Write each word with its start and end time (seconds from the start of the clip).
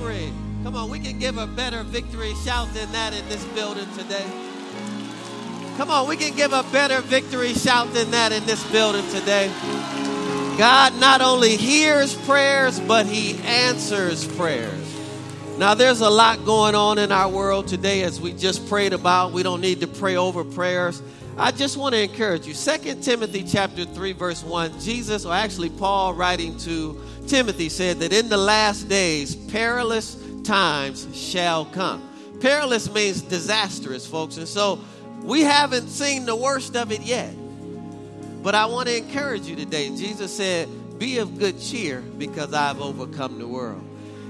Glory. 0.00 0.32
Come 0.62 0.76
on, 0.76 0.88
we 0.88 0.98
can 0.98 1.18
give 1.18 1.36
a 1.36 1.46
better 1.46 1.82
victory 1.82 2.32
shout 2.42 2.72
than 2.72 2.90
that 2.92 3.12
in 3.12 3.28
this 3.28 3.44
building 3.48 3.86
today. 3.98 4.24
Come 5.76 5.90
on, 5.90 6.08
we 6.08 6.16
can 6.16 6.34
give 6.34 6.54
a 6.54 6.62
better 6.72 7.02
victory 7.02 7.52
shout 7.52 7.92
than 7.92 8.10
that 8.12 8.32
in 8.32 8.46
this 8.46 8.64
building 8.72 9.06
today. 9.10 9.52
God 10.56 10.98
not 10.98 11.20
only 11.20 11.54
hears 11.56 12.14
prayers, 12.14 12.80
but 12.80 13.04
He 13.04 13.38
answers 13.42 14.26
prayers. 14.36 14.96
Now, 15.58 15.74
there's 15.74 16.00
a 16.00 16.08
lot 16.08 16.46
going 16.46 16.74
on 16.74 16.96
in 16.96 17.12
our 17.12 17.28
world 17.28 17.68
today 17.68 18.02
as 18.02 18.18
we 18.18 18.32
just 18.32 18.66
prayed 18.70 18.94
about. 18.94 19.32
We 19.32 19.42
don't 19.42 19.60
need 19.60 19.80
to 19.80 19.86
pray 19.86 20.16
over 20.16 20.44
prayers. 20.44 21.02
I 21.40 21.52
just 21.52 21.78
want 21.78 21.94
to 21.94 22.02
encourage 22.02 22.46
you. 22.46 22.52
2 22.52 23.00
Timothy 23.00 23.42
chapter 23.42 23.86
3 23.86 24.12
verse 24.12 24.44
1, 24.44 24.78
Jesus 24.78 25.24
or 25.24 25.32
actually 25.32 25.70
Paul 25.70 26.12
writing 26.12 26.58
to 26.58 27.00
Timothy 27.28 27.70
said 27.70 28.00
that 28.00 28.12
in 28.12 28.28
the 28.28 28.36
last 28.36 28.90
days 28.90 29.36
perilous 29.36 30.18
times 30.44 31.08
shall 31.16 31.64
come. 31.64 32.06
Perilous 32.42 32.92
means 32.92 33.22
disastrous, 33.22 34.06
folks. 34.06 34.36
And 34.36 34.46
so 34.46 34.80
we 35.22 35.40
haven't 35.40 35.88
seen 35.88 36.26
the 36.26 36.36
worst 36.36 36.76
of 36.76 36.92
it 36.92 37.00
yet. 37.00 37.34
But 38.42 38.54
I 38.54 38.66
want 38.66 38.88
to 38.88 38.96
encourage 38.98 39.46
you 39.46 39.56
today. 39.56 39.88
Jesus 39.96 40.36
said, 40.36 40.68
Be 40.98 41.18
of 41.18 41.38
good 41.38 41.58
cheer 41.58 42.02
because 42.02 42.52
I've 42.52 42.82
overcome 42.82 43.38
the 43.38 43.48
world. 43.48 43.82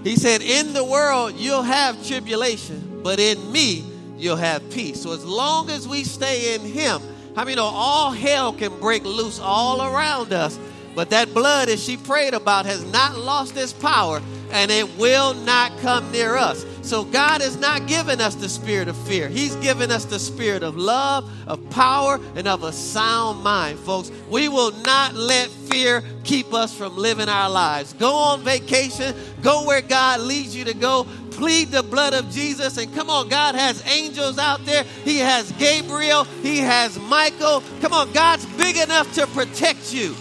He 0.04 0.14
said, 0.14 0.42
In 0.42 0.74
the 0.74 0.84
world 0.84 1.34
you'll 1.34 1.62
have 1.62 2.06
tribulation, 2.06 3.00
but 3.02 3.18
in 3.18 3.50
me 3.50 3.89
you'll 4.20 4.36
have 4.36 4.68
peace. 4.70 5.02
So 5.02 5.12
as 5.12 5.24
long 5.24 5.70
as 5.70 5.88
we 5.88 6.04
stay 6.04 6.54
in 6.54 6.60
Him, 6.60 7.00
I 7.36 7.44
mean, 7.44 7.50
you 7.50 7.56
know, 7.56 7.64
all 7.64 8.10
hell 8.10 8.52
can 8.52 8.78
break 8.80 9.04
loose 9.04 9.40
all 9.40 9.82
around 9.82 10.32
us. 10.32 10.58
But 10.94 11.10
that 11.10 11.32
blood, 11.32 11.68
as 11.68 11.82
she 11.82 11.96
prayed 11.96 12.34
about, 12.34 12.66
has 12.66 12.84
not 12.92 13.16
lost 13.16 13.56
its 13.56 13.72
power 13.72 14.20
and 14.52 14.70
it 14.70 14.98
will 14.98 15.34
not 15.34 15.76
come 15.78 16.10
near 16.10 16.36
us. 16.36 16.66
So 16.82 17.04
God 17.04 17.40
has 17.40 17.56
not 17.56 17.86
given 17.86 18.20
us 18.20 18.34
the 18.34 18.48
spirit 18.48 18.88
of 18.88 18.96
fear. 19.06 19.28
He's 19.28 19.54
given 19.56 19.90
us 19.90 20.04
the 20.04 20.18
spirit 20.18 20.62
of 20.62 20.76
love, 20.76 21.30
of 21.46 21.70
power, 21.70 22.18
and 22.34 22.48
of 22.48 22.64
a 22.64 22.72
sound 22.72 23.42
mind, 23.42 23.78
folks. 23.78 24.10
We 24.28 24.48
will 24.48 24.72
not 24.72 25.14
let 25.14 25.48
fear 25.48 26.02
keep 26.24 26.52
us 26.52 26.74
from 26.74 26.96
living 26.96 27.28
our 27.28 27.48
lives. 27.48 27.92
Go 27.92 28.12
on 28.12 28.42
vacation, 28.42 29.14
go 29.42 29.66
where 29.66 29.82
God 29.82 30.20
leads 30.20 30.56
you 30.56 30.64
to 30.64 30.74
go. 30.74 31.06
Plead 31.40 31.68
the 31.68 31.82
blood 31.82 32.12
of 32.12 32.30
Jesus. 32.30 32.76
And 32.76 32.94
come 32.94 33.08
on, 33.08 33.30
God 33.30 33.54
has 33.54 33.82
angels 33.86 34.36
out 34.36 34.62
there. 34.66 34.84
He 35.04 35.16
has 35.20 35.50
Gabriel. 35.52 36.24
He 36.24 36.58
has 36.58 36.98
Michael. 36.98 37.62
Come 37.80 37.94
on, 37.94 38.12
God's 38.12 38.44
big 38.58 38.76
enough 38.76 39.10
to 39.14 39.26
protect 39.28 39.94
you 39.94 40.12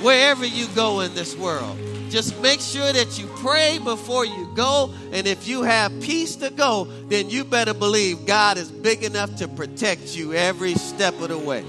wherever 0.00 0.46
you 0.46 0.66
go 0.68 1.00
in 1.00 1.14
this 1.14 1.36
world. 1.36 1.78
Just 2.08 2.40
make 2.40 2.60
sure 2.60 2.90
that 2.90 3.18
you 3.18 3.26
pray 3.36 3.80
before 3.84 4.24
you 4.24 4.50
go. 4.54 4.94
And 5.12 5.26
if 5.26 5.46
you 5.46 5.62
have 5.62 5.92
peace 6.00 6.36
to 6.36 6.48
go, 6.48 6.84
then 7.08 7.28
you 7.28 7.44
better 7.44 7.74
believe 7.74 8.24
God 8.24 8.56
is 8.56 8.70
big 8.70 9.04
enough 9.04 9.36
to 9.36 9.48
protect 9.48 10.16
you 10.16 10.32
every 10.32 10.72
step 10.76 11.20
of 11.20 11.28
the 11.28 11.38
way. 11.38 11.66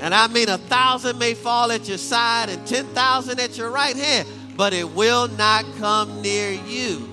And 0.00 0.14
I 0.14 0.28
mean, 0.28 0.48
a 0.48 0.58
thousand 0.58 1.18
may 1.18 1.34
fall 1.34 1.72
at 1.72 1.88
your 1.88 1.98
side 1.98 2.50
and 2.50 2.64
10,000 2.68 3.40
at 3.40 3.58
your 3.58 3.70
right 3.70 3.96
hand, 3.96 4.28
but 4.56 4.72
it 4.72 4.88
will 4.90 5.26
not 5.26 5.64
come 5.78 6.22
near 6.22 6.52
you. 6.52 7.11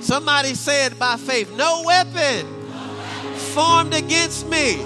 Somebody 0.00 0.54
said 0.54 0.98
by 0.98 1.16
faith, 1.16 1.54
No 1.56 1.82
weapon 1.84 2.46
formed 3.54 3.94
against 3.94 4.48
me 4.48 4.78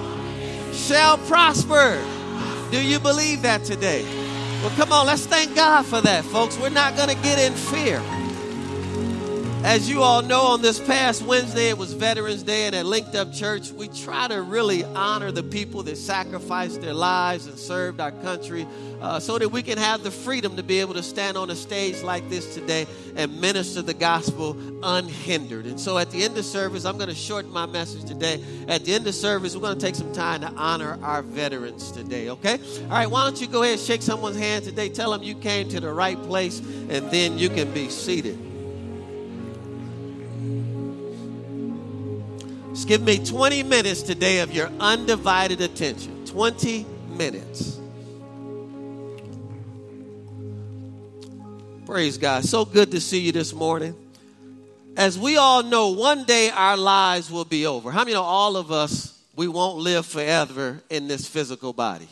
shall 0.73 1.19
prosper. 1.19 2.03
Do 2.71 2.83
you 2.83 2.99
believe 2.99 3.43
that 3.43 3.65
today? 3.65 4.03
Well, 4.61 4.73
come 4.77 4.93
on, 4.93 5.07
let's 5.07 5.27
thank 5.27 5.55
God 5.55 5.85
for 5.87 6.01
that, 6.01 6.25
folks. 6.25 6.59
We're 6.59 6.71
not 6.71 6.97
going 6.97 7.11
to 7.11 7.23
get 7.23 7.39
in 7.39 7.53
fear. 7.53 8.03
As 9.65 9.89
you 9.89 10.03
all 10.03 10.21
know, 10.21 10.43
on 10.43 10.61
this 10.61 10.79
past 10.79 11.23
Wednesday, 11.23 11.71
it 11.71 11.79
was 11.79 11.95
Veterans 11.95 12.43
Day, 12.43 12.67
and 12.67 12.75
at 12.75 12.85
Linked 12.85 13.15
Up 13.15 13.33
Church, 13.33 13.71
we 13.71 13.89
try 13.89 14.29
to 14.29 14.43
really 14.43 14.85
honor 14.85 15.33
the 15.33 15.43
people 15.43 15.83
that 15.85 15.97
sacrificed 15.97 16.83
their 16.83 16.93
lives 16.93 17.47
and 17.47 17.59
served 17.59 17.99
our 17.99 18.13
country 18.13 18.67
uh, 19.01 19.19
so 19.19 19.39
that 19.39 19.49
we 19.49 19.63
can 19.63 19.79
have 19.79 20.03
the 20.03 20.11
freedom 20.11 20.57
to 20.57 20.63
be 20.63 20.81
able 20.81 20.93
to 20.93 21.03
stand 21.03 21.39
on 21.39 21.49
a 21.49 21.57
stage 21.57 22.03
like 22.03 22.29
this 22.29 22.55
today 22.55 22.87
and 23.17 23.41
minister 23.41 23.81
the 23.81 23.95
gospel 23.95 24.55
unhindered. 24.83 25.65
And 25.65 25.81
so 25.81 25.97
at 25.97 26.11
the 26.11 26.23
end 26.25 26.37
of 26.37 26.45
service, 26.45 26.85
I'm 26.85 26.99
going 26.99 27.09
to 27.09 27.15
shorten 27.15 27.51
my 27.51 27.65
message 27.65 28.05
today. 28.05 28.45
At 28.69 28.85
the 28.85 28.93
end 28.93 29.07
of 29.07 29.15
service, 29.15 29.55
we're 29.55 29.63
going 29.63 29.79
to 29.79 29.85
take 29.85 29.95
some 29.95 30.13
time 30.13 30.43
to 30.43 30.49
honor 30.49 30.99
our 31.03 31.23
veterans 31.23 31.91
today, 31.91 32.29
okay? 32.29 32.59
All 32.83 32.89
right, 32.91 33.11
why 33.11 33.25
don't 33.25 33.41
you 33.41 33.47
go 33.47 33.63
ahead 33.63 33.79
and 33.79 33.83
shake 33.83 34.03
someone's 34.03 34.37
hand 34.37 34.67
today? 34.67 34.91
Tell 34.91 35.11
them 35.11 35.23
you 35.23 35.35
came 35.35 35.71
to 35.71 35.81
the 35.81 35.91
right 35.91 36.23
place, 36.25 36.59
and 36.59 37.11
then 37.11 37.39
you 37.39 37.49
can 37.49 37.73
be 37.73 37.89
seated. 37.89 38.54
Just 42.85 43.01
give 43.01 43.03
me 43.03 43.25
20 43.25 43.63
minutes 43.63 44.03
today 44.03 44.41
of 44.41 44.53
your 44.53 44.67
undivided 44.79 45.63
attention. 45.63 46.27
20 46.27 46.85
minutes. 47.17 47.81
Praise 51.87 52.19
God. 52.19 52.45
So 52.45 52.67
good 52.67 52.91
to 52.91 53.01
see 53.01 53.21
you 53.21 53.33
this 53.33 53.55
morning. 53.55 53.97
As 54.99 55.19
we 55.19 55.39
all 55.39 55.63
know, 55.63 55.93
one 55.93 56.25
day 56.25 56.51
our 56.51 56.77
lives 56.77 57.31
will 57.31 57.47
be 57.47 57.65
over. 57.65 57.91
How 57.91 58.01
many 58.01 58.13
know 58.13 58.23
all 58.23 58.55
of 58.55 58.71
us, 58.71 59.19
we 59.35 59.49
won't 59.49 59.79
live 59.79 60.05
forever 60.05 60.83
in 60.91 61.09
this 61.09 61.27
physical 61.27 61.73
body? 61.73 62.09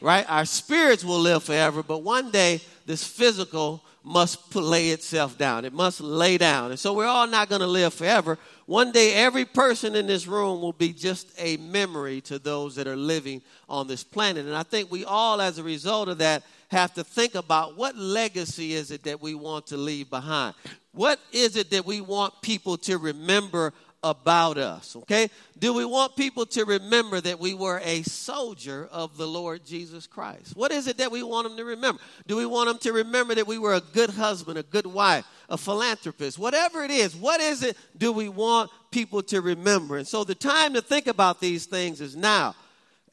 Right? 0.00 0.28
Our 0.28 0.46
spirits 0.46 1.04
will 1.04 1.20
live 1.20 1.44
forever, 1.44 1.84
but 1.84 1.98
one 1.98 2.32
day 2.32 2.60
this 2.86 3.04
physical 3.04 3.84
must 4.04 4.54
lay 4.54 4.90
itself 4.90 5.38
down. 5.38 5.64
It 5.64 5.72
must 5.72 6.00
lay 6.00 6.38
down. 6.38 6.70
And 6.70 6.78
so 6.78 6.92
we're 6.92 7.06
all 7.06 7.26
not 7.26 7.48
going 7.48 7.60
to 7.60 7.66
live 7.66 7.94
forever. 7.94 8.38
One 8.66 8.90
day, 8.90 9.14
every 9.14 9.44
person 9.44 9.94
in 9.94 10.06
this 10.06 10.26
room 10.26 10.60
will 10.60 10.72
be 10.72 10.92
just 10.92 11.30
a 11.38 11.56
memory 11.58 12.20
to 12.22 12.38
those 12.38 12.74
that 12.76 12.86
are 12.86 12.96
living 12.96 13.42
on 13.68 13.86
this 13.86 14.02
planet. 14.02 14.46
And 14.46 14.56
I 14.56 14.62
think 14.62 14.90
we 14.90 15.04
all, 15.04 15.40
as 15.40 15.58
a 15.58 15.62
result 15.62 16.08
of 16.08 16.18
that, 16.18 16.42
have 16.68 16.94
to 16.94 17.04
think 17.04 17.34
about 17.34 17.76
what 17.76 17.96
legacy 17.96 18.72
is 18.72 18.90
it 18.90 19.04
that 19.04 19.20
we 19.20 19.34
want 19.34 19.66
to 19.68 19.76
leave 19.76 20.08
behind? 20.10 20.54
What 20.92 21.20
is 21.30 21.56
it 21.56 21.70
that 21.70 21.86
we 21.86 22.00
want 22.00 22.40
people 22.42 22.76
to 22.78 22.98
remember 22.98 23.72
about 24.02 24.58
us, 24.58 24.96
okay? 24.96 25.30
Do 25.58 25.72
we 25.72 25.84
want 25.84 26.16
people 26.16 26.44
to 26.46 26.64
remember 26.64 27.20
that 27.20 27.38
we 27.38 27.54
were 27.54 27.80
a 27.84 28.02
soldier 28.02 28.88
of 28.90 29.16
the 29.16 29.26
Lord 29.26 29.64
Jesus 29.64 30.06
Christ? 30.06 30.56
What 30.56 30.72
is 30.72 30.88
it 30.88 30.98
that 30.98 31.12
we 31.12 31.22
want 31.22 31.46
them 31.46 31.56
to 31.56 31.64
remember? 31.64 32.00
Do 32.26 32.36
we 32.36 32.46
want 32.46 32.68
them 32.68 32.78
to 32.78 32.92
remember 32.92 33.34
that 33.36 33.46
we 33.46 33.58
were 33.58 33.74
a 33.74 33.80
good 33.80 34.10
husband, 34.10 34.58
a 34.58 34.64
good 34.64 34.86
wife, 34.86 35.24
a 35.48 35.56
philanthropist? 35.56 36.38
Whatever 36.38 36.82
it 36.82 36.90
is, 36.90 37.14
what 37.14 37.40
is 37.40 37.62
it 37.62 37.76
do 37.96 38.12
we 38.12 38.28
want 38.28 38.70
people 38.90 39.22
to 39.24 39.40
remember? 39.40 39.96
And 39.96 40.06
so 40.06 40.24
the 40.24 40.34
time 40.34 40.74
to 40.74 40.82
think 40.82 41.06
about 41.06 41.40
these 41.40 41.66
things 41.66 42.00
is 42.00 42.16
now. 42.16 42.56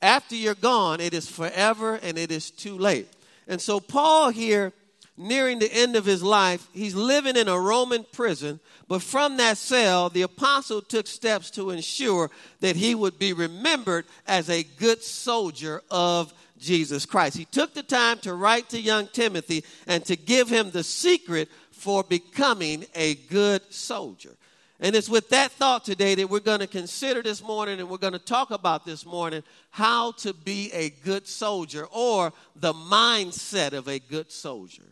After 0.01 0.35
you're 0.35 0.55
gone, 0.55 1.01
it 1.01 1.13
is 1.13 1.29
forever 1.29 1.95
and 2.01 2.17
it 2.17 2.31
is 2.31 2.49
too 2.49 2.77
late. 2.77 3.07
And 3.47 3.61
so 3.61 3.79
Paul 3.79 4.29
here 4.29 4.73
nearing 5.19 5.59
the 5.59 5.71
end 5.71 5.95
of 5.95 6.05
his 6.05 6.23
life, 6.23 6.67
he's 6.73 6.95
living 6.95 7.35
in 7.35 7.47
a 7.47 7.59
Roman 7.59 8.05
prison 8.11 8.59
but 8.89 9.03
from 9.03 9.37
that 9.37 9.59
cell, 9.59 10.09
the 10.09 10.23
apostle 10.23 10.81
took 10.81 11.05
steps 11.05 11.51
to 11.51 11.69
ensure 11.69 12.31
that 12.59 12.75
he 12.75 12.95
would 12.95 13.19
be 13.19 13.33
remembered 13.33 14.05
as 14.27 14.49
a 14.49 14.63
good 14.63 15.03
soldier 15.03 15.83
of 15.91 16.33
Jesus 16.57 17.05
Christ. 17.05 17.37
He 17.37 17.45
took 17.45 17.75
the 17.75 17.83
time 17.83 18.17
to 18.19 18.33
write 18.33 18.69
to 18.69 18.81
young 18.81 19.05
Timothy 19.07 19.63
and 19.85 20.03
to 20.05 20.15
give 20.15 20.49
him 20.49 20.71
the 20.71 20.83
secret 20.83 21.49
for 21.71 22.03
becoming 22.03 22.85
a 22.95 23.13
good 23.13 23.61
soldier. 23.71 24.35
And 24.79 24.95
it's 24.95 25.09
with 25.09 25.29
that 25.29 25.51
thought 25.51 25.85
today 25.85 26.15
that 26.15 26.29
we're 26.29 26.39
going 26.39 26.61
to 26.61 26.67
consider 26.67 27.21
this 27.21 27.43
morning 27.43 27.79
and 27.79 27.89
we're 27.89 27.97
going 27.97 28.13
to 28.13 28.19
talk 28.19 28.49
about 28.49 28.85
this 28.85 29.05
morning 29.05 29.43
how 29.69 30.13
to 30.13 30.33
be 30.33 30.71
a 30.73 30.89
good 30.89 31.27
soldier 31.27 31.85
or 31.91 32.33
the 32.55 32.73
mindset 32.73 33.73
of 33.73 33.87
a 33.87 33.99
good 33.99 34.31
soldier. 34.31 34.85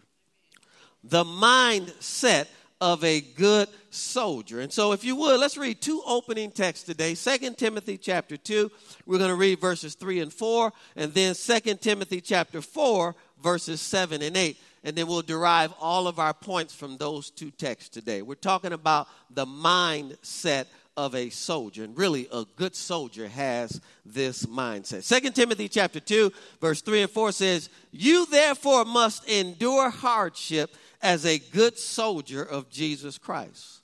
The 1.09 1.23
mindset 1.23 2.47
of 2.79 3.03
a 3.03 3.21
good 3.21 3.67
soldier. 3.89 4.59
And 4.59 4.71
so 4.71 4.91
if 4.91 5.03
you 5.03 5.15
would, 5.15 5.39
let's 5.39 5.57
read 5.57 5.81
two 5.81 6.01
opening 6.05 6.51
texts 6.51 6.85
today. 6.85 7.15
Second 7.15 7.57
Timothy 7.57 7.97
chapter 7.97 8.37
2, 8.37 8.71
we're 9.05 9.17
going 9.17 9.29
to 9.29 9.35
read 9.35 9.59
verses 9.59 9.95
3 9.95 10.19
and 10.19 10.31
4, 10.31 10.71
and 10.95 11.13
then 11.13 11.33
Second 11.33 11.81
Timothy 11.81 12.21
chapter 12.21 12.61
4, 12.61 13.15
verses 13.41 13.81
7 13.81 14.21
and 14.21 14.37
8. 14.37 14.57
And 14.83 14.95
then 14.95 15.07
we'll 15.07 15.21
derive 15.21 15.73
all 15.81 16.07
of 16.07 16.19
our 16.19 16.33
points 16.33 16.73
from 16.73 16.97
those 16.97 17.29
two 17.29 17.51
texts 17.51 17.89
today. 17.89 18.21
We're 18.21 18.35
talking 18.35 18.73
about 18.73 19.07
the 19.29 19.45
mindset 19.45 20.65
of 20.95 21.13
a 21.13 21.29
soldier. 21.29 21.83
And 21.83 21.97
really, 21.97 22.27
a 22.31 22.45
good 22.55 22.75
soldier 22.75 23.27
has 23.27 23.81
this 24.05 24.45
mindset. 24.45 25.03
Second 25.03 25.33
Timothy 25.33 25.67
chapter 25.67 25.99
2, 25.99 26.31
verse 26.59 26.81
3 26.81 27.03
and 27.03 27.11
4 27.11 27.31
says, 27.31 27.69
You 27.91 28.25
therefore 28.25 28.85
must 28.85 29.27
endure 29.29 29.89
hardship 29.89 30.75
as 31.01 31.25
a 31.25 31.39
good 31.39 31.77
soldier 31.77 32.43
of 32.43 32.69
Jesus 32.69 33.17
Christ. 33.17 33.83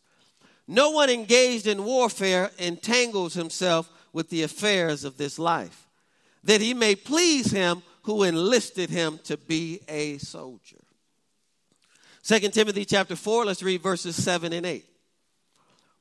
No 0.68 0.92
one 0.92 1.10
engaged 1.10 1.68
in 1.68 1.84
warfare 1.84 2.52
entangles 2.58 3.34
himself 3.34 3.90
with 4.14 4.30
the 4.30 4.44
affairs 4.44 5.04
of 5.04 5.18
this 5.18 5.38
life, 5.38 5.88
that 6.44 6.62
he 6.62 6.74
may 6.74 6.96
please 6.96 7.52
him 7.52 7.84
who 8.04 8.24
enlisted 8.24 8.90
him 8.90 9.20
to 9.24 9.38
be 9.38 9.82
a 9.88 10.18
soldier. 10.18 10.80
2 12.24 12.40
Timothy 12.50 12.86
chapter 12.86 13.16
4, 13.16 13.46
let's 13.46 13.64
read 13.64 13.82
verses 13.82 14.22
7 14.22 14.54
and 14.54 14.66
8. 14.66 14.86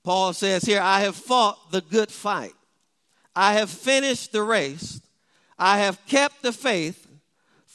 Paul 0.05 0.32
says 0.32 0.64
here, 0.64 0.81
I 0.81 1.00
have 1.00 1.17
fought 1.17 1.70
the 1.70 1.81
good 1.81 2.11
fight. 2.11 2.55
I 3.35 3.55
have 3.55 3.70
finished 3.70 4.32
the 4.32 4.43
race. 4.43 5.00
I 5.59 5.79
have 5.79 6.05
kept 6.06 6.43
the 6.43 6.53
faith. 6.53 7.06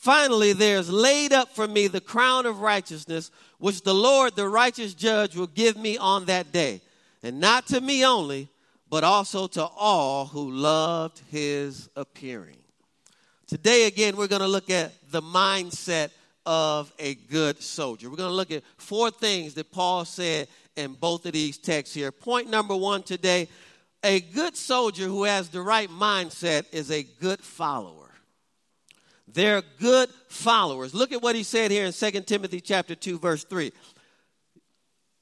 Finally, 0.07 0.53
there's 0.53 0.89
laid 0.89 1.33
up 1.33 1.53
for 1.53 1.67
me 1.67 1.87
the 1.87 1.99
crown 1.99 2.45
of 2.45 2.61
righteousness, 2.61 3.29
which 3.57 3.81
the 3.81 3.93
Lord, 3.93 4.37
the 4.37 4.47
righteous 4.47 4.93
judge, 4.93 5.35
will 5.35 5.47
give 5.47 5.75
me 5.75 5.97
on 5.97 6.23
that 6.27 6.53
day. 6.53 6.79
And 7.23 7.41
not 7.41 7.67
to 7.67 7.81
me 7.81 8.05
only, 8.05 8.47
but 8.89 9.03
also 9.03 9.47
to 9.47 9.65
all 9.65 10.27
who 10.27 10.49
loved 10.49 11.21
his 11.29 11.89
appearing. 11.97 12.55
Today, 13.47 13.85
again, 13.85 14.15
we're 14.15 14.29
going 14.29 14.41
to 14.41 14.47
look 14.47 14.69
at 14.69 14.93
the 15.11 15.21
mindset 15.21 16.11
of 16.45 16.89
a 16.99 17.15
good 17.15 17.61
soldier. 17.61 18.09
We're 18.09 18.15
going 18.15 18.29
to 18.29 18.33
look 18.33 18.51
at 18.51 18.63
four 18.77 19.11
things 19.11 19.55
that 19.55 19.73
Paul 19.73 20.05
said 20.05 20.47
in 20.77 20.93
both 20.93 21.25
of 21.25 21.33
these 21.33 21.57
texts 21.57 21.93
here. 21.93 22.13
Point 22.13 22.49
number 22.49 22.77
one 22.77 23.03
today 23.03 23.49
a 24.05 24.21
good 24.21 24.55
soldier 24.55 25.03
who 25.03 25.25
has 25.25 25.49
the 25.49 25.61
right 25.61 25.89
mindset 25.89 26.63
is 26.71 26.91
a 26.91 27.03
good 27.03 27.41
follower. 27.41 28.06
They're 29.27 29.61
good 29.79 30.09
followers. 30.29 30.93
Look 30.93 31.11
at 31.11 31.21
what 31.21 31.35
he 31.35 31.43
said 31.43 31.71
here 31.71 31.85
in 31.85 31.93
2 31.93 32.11
Timothy 32.21 32.61
chapter 32.61 32.95
2 32.95 33.19
verse 33.19 33.43
3. 33.43 33.71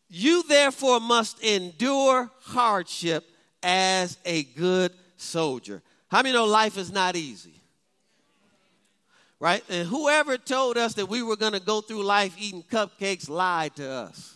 You 0.07 0.43
therefore 0.43 0.99
must 0.99 1.43
endure 1.43 2.29
hardship 2.41 3.25
as 3.63 4.17
a 4.25 4.43
good 4.43 4.91
soldier. 5.17 5.81
How 6.09 6.21
many 6.21 6.33
know 6.33 6.45
life 6.45 6.77
is 6.77 6.91
not 6.91 7.15
easy? 7.15 7.61
Right? 9.39 9.63
And 9.69 9.87
whoever 9.87 10.37
told 10.37 10.77
us 10.77 10.93
that 10.93 11.09
we 11.09 11.23
were 11.23 11.35
going 11.35 11.53
to 11.53 11.59
go 11.59 11.81
through 11.81 12.03
life 12.03 12.35
eating 12.37 12.63
cupcakes 12.63 13.27
lied 13.27 13.75
to 13.77 13.89
us 13.89 14.35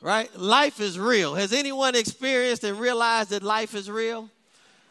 right? 0.00 0.34
Life 0.38 0.80
is 0.80 0.98
real. 0.98 1.34
Has 1.34 1.52
anyone 1.52 1.96
experienced 1.96 2.62
and 2.62 2.78
realized 2.78 3.30
that 3.30 3.42
life 3.42 3.74
is 3.74 3.90
real? 3.90 4.30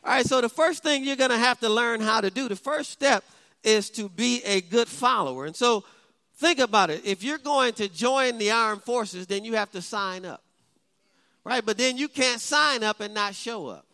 All 0.04 0.12
right, 0.12 0.26
so 0.26 0.42
the 0.42 0.50
first 0.50 0.84
thing 0.84 1.06
you're 1.06 1.16
going 1.16 1.32
to 1.32 1.38
have 1.38 1.60
to 1.62 1.70
learn 1.70 2.02
how 2.02 2.20
to 2.20 2.30
do, 2.30 2.50
the 2.50 2.56
first 2.56 2.92
step 2.92 3.24
is 3.66 3.90
to 3.92 4.08
be 4.08 4.42
a 4.44 4.62
good 4.62 4.88
follower. 4.88 5.46
And 5.46 5.56
so 5.56 5.84
think 6.36 6.60
about 6.60 6.90
it. 6.90 7.06
If 7.06 7.24
you're 7.24 7.38
going 7.38 7.74
to 7.74 7.90
join 7.90 8.38
the 8.38 8.52
armed 8.52 8.84
forces, 8.84 9.28
then 9.28 9.44
you 9.44 9.54
have 9.54 9.72
to 9.72 9.82
sign 9.82 10.26
up, 10.26 10.44
right? 11.44 11.66
But 11.66 11.78
then 11.78 11.98
you 11.98 12.08
can't 12.08 12.40
sign 12.40 12.84
up 12.84 13.00
and 13.00 13.14
not 13.14 13.36
show 13.36 13.68
up. 13.68 13.86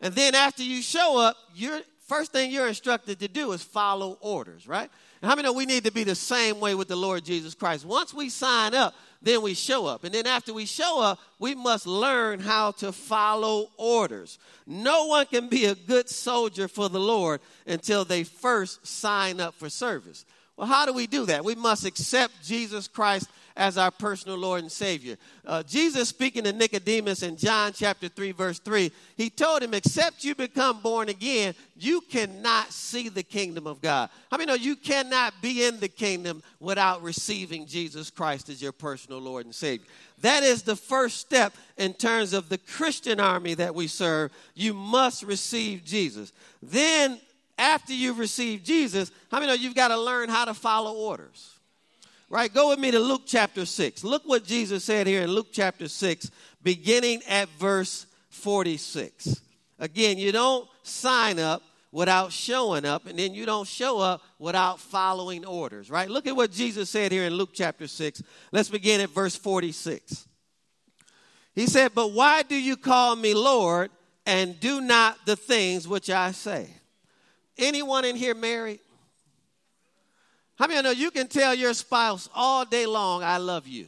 And 0.00 0.14
then 0.14 0.34
after 0.34 0.62
you 0.62 0.82
show 0.82 1.18
up, 1.18 1.36
your 1.54 1.80
first 2.06 2.32
thing 2.32 2.50
you're 2.50 2.68
instructed 2.68 3.20
to 3.20 3.28
do 3.28 3.52
is 3.52 3.62
follow 3.62 4.18
orders, 4.20 4.66
right? 4.66 4.90
And 5.22 5.28
how 5.28 5.36
many 5.36 5.46
know 5.46 5.52
we 5.52 5.66
need 5.66 5.84
to 5.84 5.92
be 5.92 6.04
the 6.04 6.14
same 6.14 6.60
way 6.60 6.74
with 6.74 6.88
the 6.88 6.96
Lord 6.96 7.24
Jesus 7.24 7.54
Christ? 7.54 7.84
Once 7.84 8.12
we 8.12 8.28
sign 8.28 8.74
up, 8.74 8.94
then 9.24 9.42
we 9.42 9.54
show 9.54 9.86
up. 9.86 10.04
And 10.04 10.14
then 10.14 10.26
after 10.26 10.52
we 10.52 10.66
show 10.66 11.00
up, 11.00 11.18
we 11.38 11.54
must 11.54 11.86
learn 11.86 12.40
how 12.40 12.72
to 12.72 12.92
follow 12.92 13.70
orders. 13.76 14.38
No 14.66 15.06
one 15.06 15.26
can 15.26 15.48
be 15.48 15.66
a 15.66 15.74
good 15.74 16.08
soldier 16.08 16.68
for 16.68 16.88
the 16.88 17.00
Lord 17.00 17.40
until 17.66 18.04
they 18.04 18.24
first 18.24 18.86
sign 18.86 19.40
up 19.40 19.54
for 19.54 19.70
service. 19.70 20.24
Well, 20.56 20.66
how 20.66 20.86
do 20.86 20.92
we 20.92 21.06
do 21.06 21.26
that? 21.26 21.44
We 21.44 21.54
must 21.54 21.84
accept 21.84 22.44
Jesus 22.44 22.86
Christ 22.86 23.28
as 23.56 23.78
our 23.78 23.90
personal 23.90 24.36
Lord 24.36 24.62
and 24.62 24.72
Savior. 24.72 25.16
Uh, 25.44 25.62
Jesus 25.62 26.08
speaking 26.08 26.44
to 26.44 26.52
Nicodemus 26.52 27.22
in 27.22 27.36
John 27.36 27.72
chapter 27.72 28.08
3, 28.08 28.32
verse 28.32 28.58
3, 28.58 28.90
he 29.16 29.30
told 29.30 29.62
him, 29.62 29.74
Except 29.74 30.24
you 30.24 30.34
become 30.34 30.80
born 30.80 31.08
again, 31.08 31.54
you 31.76 32.00
cannot 32.00 32.72
see 32.72 33.08
the 33.08 33.22
kingdom 33.22 33.66
of 33.66 33.80
God. 33.80 34.10
I 34.32 34.36
mean, 34.36 34.48
know 34.48 34.54
you 34.54 34.74
cannot 34.74 35.34
be 35.40 35.64
in 35.64 35.78
the 35.78 35.88
kingdom 35.88 36.42
without 36.58 37.02
receiving 37.02 37.66
Jesus 37.66 38.10
Christ 38.10 38.48
as 38.48 38.60
your 38.60 38.72
personal 38.72 39.20
Lord 39.20 39.46
and 39.46 39.54
Savior? 39.54 39.86
That 40.20 40.42
is 40.42 40.62
the 40.62 40.76
first 40.76 41.18
step 41.18 41.54
in 41.76 41.94
terms 41.94 42.32
of 42.32 42.48
the 42.48 42.58
Christian 42.58 43.20
army 43.20 43.54
that 43.54 43.74
we 43.74 43.86
serve. 43.86 44.32
You 44.54 44.74
must 44.74 45.22
receive 45.22 45.84
Jesus. 45.84 46.32
Then, 46.62 47.20
after 47.56 47.92
you've 47.92 48.18
received 48.18 48.66
Jesus, 48.66 49.12
how 49.30 49.38
many 49.38 49.52
know 49.52 49.54
you've 49.54 49.76
got 49.76 49.88
to 49.88 50.00
learn 50.00 50.28
how 50.28 50.44
to 50.44 50.54
follow 50.54 50.94
orders? 50.94 51.53
Right? 52.30 52.52
Go 52.52 52.70
with 52.70 52.78
me 52.78 52.90
to 52.90 52.98
Luke 52.98 53.22
chapter 53.26 53.66
6. 53.66 54.02
Look 54.02 54.22
what 54.24 54.44
Jesus 54.44 54.84
said 54.84 55.06
here 55.06 55.22
in 55.22 55.30
Luke 55.30 55.48
chapter 55.52 55.88
6, 55.88 56.30
beginning 56.62 57.22
at 57.28 57.48
verse 57.50 58.06
46. 58.30 59.40
Again, 59.78 60.18
you 60.18 60.32
don't 60.32 60.68
sign 60.82 61.38
up 61.38 61.62
without 61.92 62.32
showing 62.32 62.84
up, 62.84 63.06
and 63.06 63.18
then 63.18 63.34
you 63.34 63.46
don't 63.46 63.68
show 63.68 64.00
up 64.00 64.20
without 64.38 64.80
following 64.80 65.44
orders, 65.44 65.90
right? 65.90 66.10
Look 66.10 66.26
at 66.26 66.34
what 66.34 66.50
Jesus 66.50 66.90
said 66.90 67.12
here 67.12 67.24
in 67.24 67.34
Luke 67.34 67.50
chapter 67.52 67.86
6. 67.86 68.20
Let's 68.50 68.68
begin 68.68 69.00
at 69.00 69.10
verse 69.10 69.36
46. 69.36 70.26
He 71.54 71.66
said, 71.66 71.92
But 71.94 72.10
why 72.10 72.42
do 72.42 72.56
you 72.56 72.76
call 72.76 73.14
me 73.14 73.32
Lord 73.32 73.90
and 74.26 74.58
do 74.58 74.80
not 74.80 75.24
the 75.24 75.36
things 75.36 75.86
which 75.86 76.10
I 76.10 76.32
say? 76.32 76.68
Anyone 77.56 78.04
in 78.04 78.16
here 78.16 78.34
married? 78.34 78.80
How 80.56 80.66
many 80.66 80.78
of 80.78 80.84
you 80.84 80.90
know 80.92 80.98
you 80.98 81.10
can 81.10 81.26
tell 81.26 81.54
your 81.54 81.74
spouse 81.74 82.28
all 82.34 82.64
day 82.64 82.86
long, 82.86 83.22
I 83.22 83.38
love 83.38 83.66
you? 83.66 83.86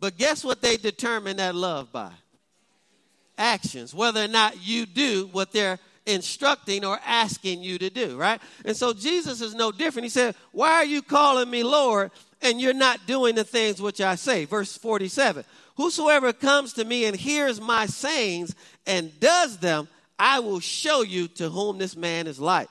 But 0.00 0.18
guess 0.18 0.44
what 0.44 0.60
they 0.60 0.76
determine 0.76 1.38
that 1.38 1.54
love 1.54 1.90
by? 1.90 2.12
Actions, 3.38 3.94
whether 3.94 4.22
or 4.22 4.28
not 4.28 4.62
you 4.62 4.86
do 4.86 5.28
what 5.32 5.52
they're 5.52 5.78
instructing 6.06 6.84
or 6.84 6.98
asking 7.04 7.62
you 7.62 7.78
to 7.78 7.90
do, 7.90 8.16
right? 8.16 8.40
And 8.64 8.76
so 8.76 8.92
Jesus 8.92 9.40
is 9.40 9.54
no 9.54 9.72
different. 9.72 10.04
He 10.04 10.10
said, 10.10 10.34
Why 10.52 10.72
are 10.72 10.84
you 10.84 11.02
calling 11.02 11.50
me 11.50 11.62
Lord 11.62 12.12
and 12.42 12.60
you're 12.60 12.74
not 12.74 13.06
doing 13.06 13.34
the 13.34 13.44
things 13.44 13.82
which 13.82 14.00
I 14.00 14.14
say? 14.14 14.44
Verse 14.44 14.76
47 14.76 15.44
Whosoever 15.76 16.32
comes 16.32 16.74
to 16.74 16.84
me 16.84 17.04
and 17.04 17.16
hears 17.16 17.60
my 17.60 17.86
sayings 17.86 18.54
and 18.86 19.18
does 19.20 19.58
them, 19.58 19.88
I 20.18 20.40
will 20.40 20.60
show 20.60 21.02
you 21.02 21.28
to 21.28 21.50
whom 21.50 21.78
this 21.78 21.96
man 21.96 22.26
is 22.26 22.40
like. 22.40 22.68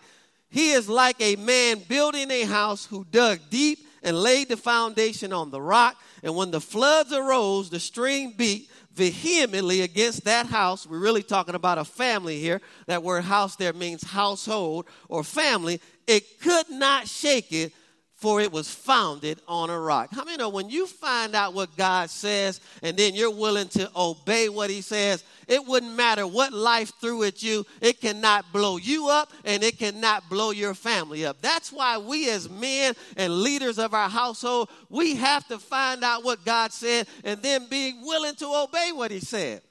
He 0.56 0.72
is 0.72 0.88
like 0.88 1.19
a 1.19 1.36
man 1.36 1.80
building 1.80 2.31
a 2.31 2.46
house 2.46 2.86
who 2.86 3.06
dug 3.12 3.40
deep 3.50 3.80
and 4.02 4.18
laid 4.18 4.48
the 4.48 4.56
foundation 4.56 5.34
on 5.34 5.52
the 5.52 5.60
rock. 5.60 6.02
And 6.24 6.34
when 6.34 6.50
the 6.52 6.62
floods 6.62 7.12
arose, 7.12 7.69
the 7.69 7.81
stream 7.81 8.31
beat 8.31 8.69
vehemently 8.94 9.81
against 9.81 10.24
that 10.24 10.46
house. 10.46 10.88
We're 10.88 11.00
really 11.00 11.24
talking 11.24 11.56
about 11.56 11.78
a 11.78 11.84
family 11.84 12.40
here. 12.40 12.62
That 12.88 13.04
word 13.04 13.25
house 13.25 13.57
there 13.57 13.74
means 13.74 14.02
household 14.02 14.86
or 15.10 15.25
family. 15.25 15.81
It 16.07 16.40
could 16.40 16.69
not 16.69 17.10
shake 17.10 17.51
it 17.51 17.74
for 18.25 18.42
it 18.42 18.51
was 18.51 18.68
founded 18.68 19.39
on 19.48 19.69
a 19.69 19.80
rock. 19.80 20.10
How 20.12 20.24
many 20.24 20.38
know 20.38 20.50
when 20.50 20.68
you 20.68 20.88
find 20.88 21.36
out 21.36 21.54
what 21.54 21.77
God 21.77 22.10
says 22.10 22.60
and 22.81 22.98
then 22.98 23.13
you're 23.13 23.30
willing 23.30 23.67
to 23.67 23.88
obey 23.96 24.50
what 24.50 24.72
He 24.72 24.82
says, 24.82 25.24
it 25.48 25.63
wouldn't 25.63 25.94
matter 25.94 26.25
what 26.25 26.51
life 26.51 26.91
threw 27.00 27.22
at 27.22 27.44
you, 27.44 27.67
it 27.82 28.01
cannot 28.01 28.51
blow 28.51 28.77
you 28.77 29.10
up 29.10 29.32
and 29.44 29.62
it 29.62 29.77
cannot 29.77 30.27
blow 30.27 30.50
your 30.50 30.74
family 30.74 31.24
up. 31.24 31.39
That's 31.39 31.72
why 31.72 32.00
we, 32.00 32.27
as 32.32 32.50
men 32.50 32.96
and 33.15 33.32
leaders 33.32 33.77
of 33.77 33.94
our 33.94 34.10
household, 34.10 34.72
we 34.89 35.13
have 35.17 35.48
to 35.50 35.60
find 35.60 36.03
out 36.03 36.24
what 36.24 36.44
God 36.44 36.74
said 36.74 37.08
and 37.24 37.39
then 37.44 37.70
be 37.70 37.94
willing 38.01 38.34
to 38.38 38.48
obey 38.48 38.89
what 38.91 39.12
He 39.12 39.20
said 39.20 39.62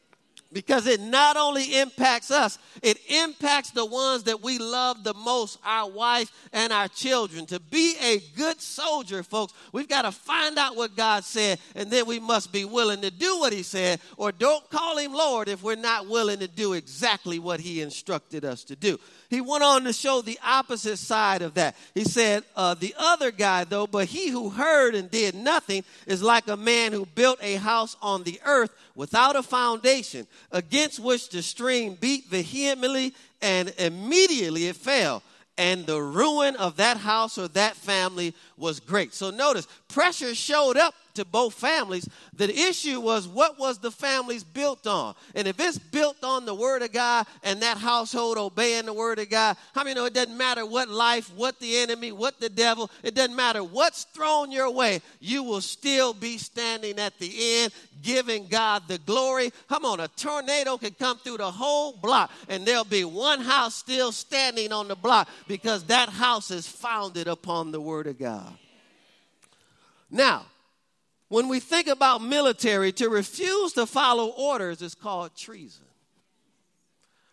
because 0.54 0.87
it 0.87 1.00
not 1.00 1.37
only 1.37 1.80
impacts 1.80 2.30
us, 2.30 2.58
it 2.80 2.99
impacts 3.11 3.70
the 3.73 3.84
ones 3.84 4.23
that 4.23 4.42
we 4.42 4.58
love 4.58 5.04
the 5.04 5.12
most, 5.12 5.58
our 5.64 5.90
wife 5.90 6.32
and 6.52 6.73
our 6.73 6.88
children. 6.88 7.44
To 7.46 7.61
be 7.61 7.96
a 8.00 8.20
good 8.37 8.61
soldier, 8.61 9.23
folks, 9.23 9.52
we've 9.73 9.88
got 9.88 10.02
to 10.02 10.12
find 10.12 10.56
out 10.56 10.76
what 10.76 10.96
God 10.96 11.25
said, 11.25 11.58
and 11.75 11.90
then 11.90 12.06
we 12.06 12.20
must 12.20 12.52
be 12.52 12.64
willing 12.64 13.02
to 13.02 13.11
do 13.11 13.38
what 13.40 13.52
He 13.52 13.64
said, 13.64 14.00
or 14.16 14.32
don't 14.32 14.68
call 14.70 14.96
Him 14.96 15.12
Lord 15.12 15.49
if 15.49 15.62
we're 15.62 15.75
not 15.75 16.08
willing 16.08 16.38
to 16.38 16.49
do 16.49 16.73
exactly 16.73 17.38
what 17.38 17.61
He 17.61 17.82
instructed 17.82 18.44
us 18.44 18.64
to 18.64 18.76
do. 18.76 18.99
He 19.34 19.40
went 19.40 19.64
on 19.64 19.82
to 19.84 19.92
show 19.92 20.23
the 20.23 20.38
opposite 20.44 20.99
side 20.99 21.42
of 21.42 21.54
that. 21.54 21.75
He 21.92 22.04
said, 22.04 22.44
uh, 22.54 22.75
The 22.75 22.94
other 22.96 23.32
guy, 23.32 23.64
though, 23.64 23.88
but 23.88 24.06
he 24.06 24.28
who 24.28 24.50
heard 24.50 24.94
and 24.94 25.11
did 25.11 25.34
nothing 25.34 25.82
is 26.06 26.23
like 26.23 26.46
a 26.46 26.56
man 26.56 26.92
who 26.92 27.04
built 27.04 27.40
a 27.42 27.56
house 27.56 27.96
on 28.00 28.23
the 28.23 28.40
earth 28.46 28.70
without 28.94 29.34
a 29.34 29.42
foundation, 29.42 30.26
against 30.50 31.00
which 31.00 31.28
the 31.30 31.42
stream 31.42 31.94
beat 31.94 32.26
vehemently, 32.26 33.14
and 33.42 33.72
immediately 33.78 34.66
it 34.68 34.76
fell. 34.76 35.22
And 35.56 35.86
the 35.86 36.00
ruin 36.00 36.56
of 36.56 36.76
that 36.76 36.96
house 36.96 37.38
or 37.38 37.48
that 37.48 37.76
family 37.76 38.34
was 38.56 38.80
great. 38.80 39.14
So 39.14 39.30
notice, 39.30 39.68
pressure 39.88 40.34
showed 40.34 40.76
up 40.76 40.94
to 41.14 41.25
both 41.25 41.54
families. 41.54 42.09
The 42.37 42.50
issue 42.50 43.00
was 43.00 43.26
what 43.26 43.59
was 43.59 43.78
the 43.78 43.90
families 43.90 44.44
built 44.44 44.87
on? 44.87 45.14
And 45.35 45.47
if 45.49 45.59
it's 45.61 45.78
built 45.78 46.23
on 46.23 46.47
the 46.47 46.54
Word 46.54 46.83
of 46.83 46.92
God 46.92 47.26
and 47.42 47.62
that 47.62 47.78
household 47.78 48.38
obeying 48.38 48.87
the 48.87 48.92
Word 48.92 49.18
of 49.18 49.30
God, 49.30 49.56
how 49.75 49.85
many 49.85 49.94
know 49.94 50.06
it 50.06 50.14
doesn't 50.14 50.37
matter 50.37 50.66
what 50.66 50.88
life, 50.88 51.33
what 51.35 51.59
the 51.61 51.78
enemy, 51.78 52.12
what 52.12 52.40
the 52.40 52.49
devil, 52.49 52.90
it 53.02 53.14
doesn't 53.14 53.37
matter 53.37 53.62
what's 53.62 54.04
thrown 54.04 54.50
your 54.50 54.71
way, 54.71 55.00
you 55.21 55.42
will 55.42 55.61
still 55.61 56.12
be 56.12 56.38
standing 56.38 56.99
at 56.99 57.18
the 57.18 57.33
end 57.62 57.73
giving 58.02 58.47
God 58.47 58.83
the 58.87 58.99
glory. 58.99 59.52
Come 59.68 59.85
on, 59.85 60.00
a 60.00 60.09
tornado 60.09 60.76
can 60.76 60.92
come 60.94 61.18
through 61.18 61.38
the 61.38 61.50
whole 61.50 61.92
block 61.92 62.30
and 62.49 62.66
there'll 62.66 62.85
be 62.85 63.04
one 63.04 63.40
house 63.40 63.75
still 63.75 64.12
standing 64.12 64.73
on 64.73 64.88
the 64.88 64.94
block 64.94 65.28
because 65.49 65.85
that 65.85 66.09
house 66.09 66.50
is 66.50 66.66
founded 66.66 67.26
upon 67.26 67.73
the 67.73 67.80
Word 67.80 68.06
of 68.06 68.18
God. 68.18 68.56
Now, 70.11 70.47
when 71.28 71.49
we 71.49 71.61
think 71.61 71.87
about 71.87 72.23
military, 72.23 72.93
to 72.93 73.09
refuse 73.09 73.73
to 73.73 73.87
follow 73.87 74.28
orders 74.28 74.83
is 74.83 74.95
called 74.95 75.37
treason. 75.37 75.87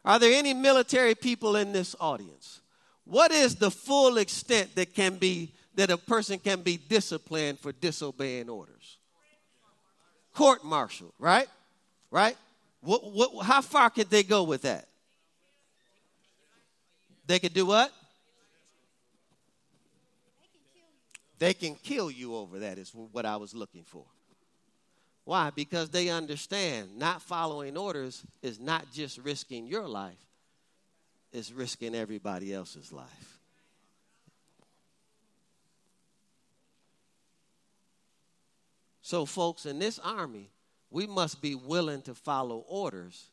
Are 0.03 0.17
there 0.17 0.33
any 0.33 0.53
military 0.53 1.13
people 1.13 1.55
in 1.55 1.73
this 1.73 1.95
audience? 1.99 2.61
What 3.05 3.31
is 3.31 3.55
the 3.55 3.69
full 3.69 4.17
extent 4.17 4.75
that 4.75 4.93
can 4.93 5.15
be 5.15 5.51
that 5.75 5.91
a 5.91 5.97
person 5.97 6.39
can 6.39 6.61
be 6.61 6.77
disciplined 6.77 7.59
for 7.59 7.71
disobeying 7.71 8.49
orders? 8.49 8.97
Court 10.33 10.63
martial, 10.63 11.13
right? 11.19 11.47
Right? 12.09 12.37
What, 12.81 13.11
what, 13.11 13.45
how 13.45 13.61
far 13.61 13.89
could 13.89 14.09
they 14.09 14.23
go 14.23 14.43
with 14.43 14.63
that? 14.63 14.87
They 17.27 17.39
could 17.39 17.53
do 17.53 17.65
what? 17.65 17.91
They 21.41 21.55
can 21.55 21.73
kill 21.73 22.11
you 22.11 22.35
over 22.35 22.59
that, 22.59 22.77
is 22.77 22.93
what 22.93 23.25
I 23.25 23.35
was 23.37 23.55
looking 23.55 23.81
for. 23.81 24.05
Why? 25.23 25.49
Because 25.49 25.89
they 25.89 26.09
understand 26.09 26.95
not 26.99 27.23
following 27.23 27.75
orders 27.77 28.23
is 28.43 28.59
not 28.59 28.91
just 28.93 29.17
risking 29.17 29.65
your 29.65 29.87
life, 29.87 30.23
it's 31.33 31.51
risking 31.51 31.95
everybody 31.95 32.53
else's 32.53 32.93
life. 32.93 33.39
So, 39.01 39.25
folks, 39.25 39.65
in 39.65 39.79
this 39.79 39.97
army, 39.97 40.51
we 40.91 41.07
must 41.07 41.41
be 41.41 41.55
willing 41.55 42.03
to 42.03 42.13
follow 42.13 42.63
orders, 42.67 43.31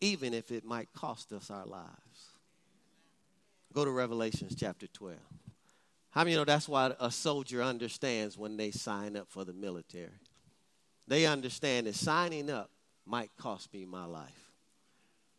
even 0.00 0.32
if 0.32 0.52
it 0.52 0.64
might 0.64 0.92
cost 0.92 1.32
us 1.32 1.50
our 1.50 1.66
lives. 1.66 1.90
Go 3.72 3.84
to 3.84 3.90
Revelations 3.90 4.54
chapter 4.56 4.86
12. 4.86 5.18
How 6.12 6.24
many 6.24 6.36
know 6.36 6.44
that's 6.44 6.68
why 6.68 6.94
a 7.00 7.10
soldier 7.10 7.62
understands 7.62 8.36
when 8.36 8.56
they 8.56 8.70
sign 8.70 9.16
up 9.16 9.28
for 9.28 9.44
the 9.44 9.54
military? 9.54 10.10
They 11.08 11.26
understand 11.26 11.86
that 11.86 11.94
signing 11.94 12.50
up 12.50 12.70
might 13.06 13.30
cost 13.38 13.72
me 13.72 13.84
my 13.86 14.04
life, 14.04 14.52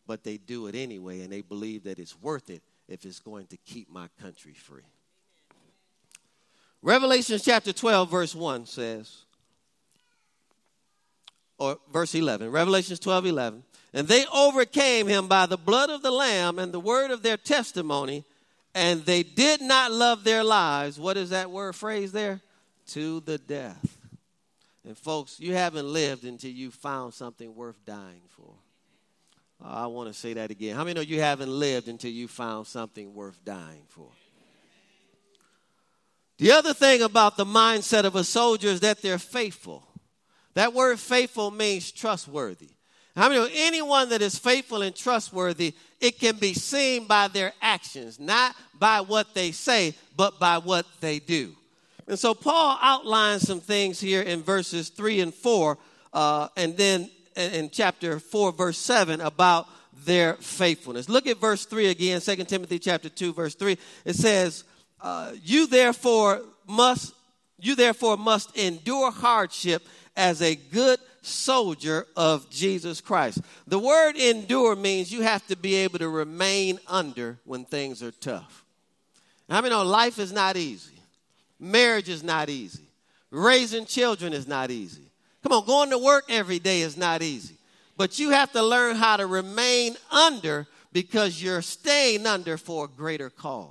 but 0.05 0.23
they 0.23 0.37
do 0.37 0.67
it 0.67 0.75
anyway, 0.75 1.21
and 1.21 1.31
they 1.31 1.41
believe 1.41 1.83
that 1.83 1.99
it's 1.99 2.19
worth 2.19 2.49
it 2.49 2.61
if 2.87 3.05
it's 3.05 3.19
going 3.19 3.47
to 3.47 3.57
keep 3.57 3.89
my 3.89 4.07
country 4.19 4.53
free. 4.53 4.81
Revelation 6.81 7.39
chapter 7.41 7.71
12, 7.71 8.09
verse 8.09 8.35
1 8.35 8.65
says, 8.65 9.23
or 11.57 11.77
verse 11.93 12.13
11, 12.15 12.51
Revelations 12.51 12.99
12, 12.99 13.27
11. 13.27 13.63
And 13.93 14.07
they 14.07 14.25
overcame 14.33 15.07
him 15.07 15.27
by 15.27 15.45
the 15.45 15.55
blood 15.55 15.91
of 15.91 16.01
the 16.01 16.11
Lamb 16.11 16.57
and 16.57 16.73
the 16.73 16.79
word 16.79 17.11
of 17.11 17.21
their 17.21 17.37
testimony, 17.37 18.25
and 18.75 19.05
they 19.05 19.23
did 19.23 19.61
not 19.61 19.91
love 19.91 20.23
their 20.23 20.43
lives. 20.43 20.99
What 20.99 21.17
is 21.17 21.29
that 21.29 21.51
word 21.51 21.75
phrase 21.75 22.11
there? 22.11 22.41
To 22.87 23.19
the 23.21 23.37
death. 23.37 23.97
And 24.85 24.97
folks, 24.97 25.39
you 25.39 25.53
haven't 25.53 25.87
lived 25.87 26.25
until 26.25 26.51
you 26.51 26.71
found 26.71 27.13
something 27.13 27.55
worth 27.55 27.77
dying 27.85 28.21
for. 28.29 28.53
Oh, 29.63 29.69
I 29.69 29.85
want 29.87 30.11
to 30.11 30.13
say 30.13 30.33
that 30.33 30.51
again. 30.51 30.75
How 30.75 30.83
many 30.83 30.95
know 30.95 31.01
you 31.01 31.21
haven't 31.21 31.49
lived 31.49 31.87
until 31.87 32.11
you 32.11 32.27
found 32.27 32.67
something 32.67 33.13
worth 33.13 33.43
dying 33.45 33.83
for? 33.87 34.09
The 36.37 36.51
other 36.51 36.73
thing 36.73 37.01
about 37.01 37.37
the 37.37 37.45
mindset 37.45 38.03
of 38.03 38.15
a 38.15 38.23
soldier 38.23 38.67
is 38.67 38.81
that 38.81 39.01
they're 39.01 39.19
faithful. 39.19 39.87
That 40.55 40.73
word 40.73 40.99
faithful 40.99 41.51
means 41.51 41.91
trustworthy. 41.91 42.71
How 43.15 43.29
many 43.29 43.47
anyone 43.53 44.09
that 44.09 44.21
is 44.21 44.37
faithful 44.37 44.81
and 44.81 44.95
trustworthy, 44.95 45.73
it 45.99 46.19
can 46.19 46.35
be 46.37 46.53
seen 46.53 47.05
by 47.05 47.27
their 47.27 47.53
actions, 47.61 48.19
not 48.19 48.55
by 48.79 49.01
what 49.01 49.33
they 49.35 49.51
say, 49.51 49.93
but 50.17 50.39
by 50.39 50.57
what 50.57 50.85
they 50.99 51.19
do. 51.19 51.53
And 52.07 52.17
so 52.17 52.33
Paul 52.33 52.77
outlines 52.81 53.47
some 53.47 53.61
things 53.61 53.99
here 53.99 54.21
in 54.21 54.41
verses 54.41 54.89
3 54.89 55.21
and 55.21 55.33
4, 55.33 55.77
uh, 56.11 56.47
and 56.57 56.75
then 56.75 57.09
in 57.35 57.69
chapter 57.69 58.19
4, 58.19 58.51
verse 58.51 58.77
7, 58.77 59.21
about 59.21 59.67
their 60.05 60.33
faithfulness. 60.35 61.07
Look 61.07 61.27
at 61.27 61.37
verse 61.37 61.65
3 61.65 61.87
again, 61.87 62.19
2 62.19 62.35
Timothy 62.45 62.79
chapter 62.79 63.09
2, 63.09 63.33
verse 63.33 63.55
3. 63.55 63.77
It 64.05 64.15
says, 64.15 64.63
uh, 65.01 65.31
You 65.41 65.67
therefore 65.67 66.41
must 66.67 67.13
you 67.59 67.75
therefore 67.75 68.17
must 68.17 68.57
endure 68.57 69.09
hardship 69.09 69.83
as 70.17 70.41
a 70.41 70.55
good 70.55 70.99
soldier 71.23 72.05
of 72.15 72.49
Jesus 72.49 73.01
Christ. 73.01 73.41
The 73.65 73.79
word 73.79 74.15
endure 74.15 74.75
means 74.75 75.11
you 75.11 75.21
have 75.21 75.45
to 75.47 75.55
be 75.55 75.75
able 75.75 75.99
to 75.99 76.09
remain 76.09 76.79
under 76.87 77.39
when 77.45 77.65
things 77.65 78.03
are 78.03 78.11
tough. 78.11 78.65
I 79.49 79.61
mean, 79.61 79.71
know 79.71 79.83
life 79.83 80.19
is 80.19 80.31
not 80.31 80.57
easy, 80.57 80.95
marriage 81.59 82.09
is 82.09 82.23
not 82.23 82.49
easy, 82.49 82.83
raising 83.29 83.85
children 83.85 84.33
is 84.33 84.47
not 84.47 84.71
easy. 84.71 85.03
Come 85.43 85.51
on, 85.51 85.65
going 85.65 85.89
to 85.89 85.97
work 85.97 86.25
every 86.29 86.59
day 86.59 86.81
is 86.81 86.97
not 86.97 87.21
easy. 87.21 87.55
But 87.97 88.17
you 88.17 88.31
have 88.31 88.51
to 88.53 88.63
learn 88.63 88.95
how 88.95 89.17
to 89.17 89.27
remain 89.27 89.95
under 90.11 90.67
because 90.93 91.41
you're 91.41 91.61
staying 91.61 92.25
under 92.25 92.57
for 92.57 92.85
a 92.85 92.87
greater 92.87 93.29
cause. 93.29 93.69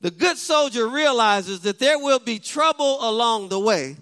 The 0.00 0.10
good 0.10 0.36
soldier 0.36 0.86
realizes 0.88 1.60
that 1.60 1.78
there 1.78 1.98
will 1.98 2.18
be 2.18 2.38
trouble 2.38 2.98
along 3.00 3.48
the 3.48 3.58
way, 3.58 3.96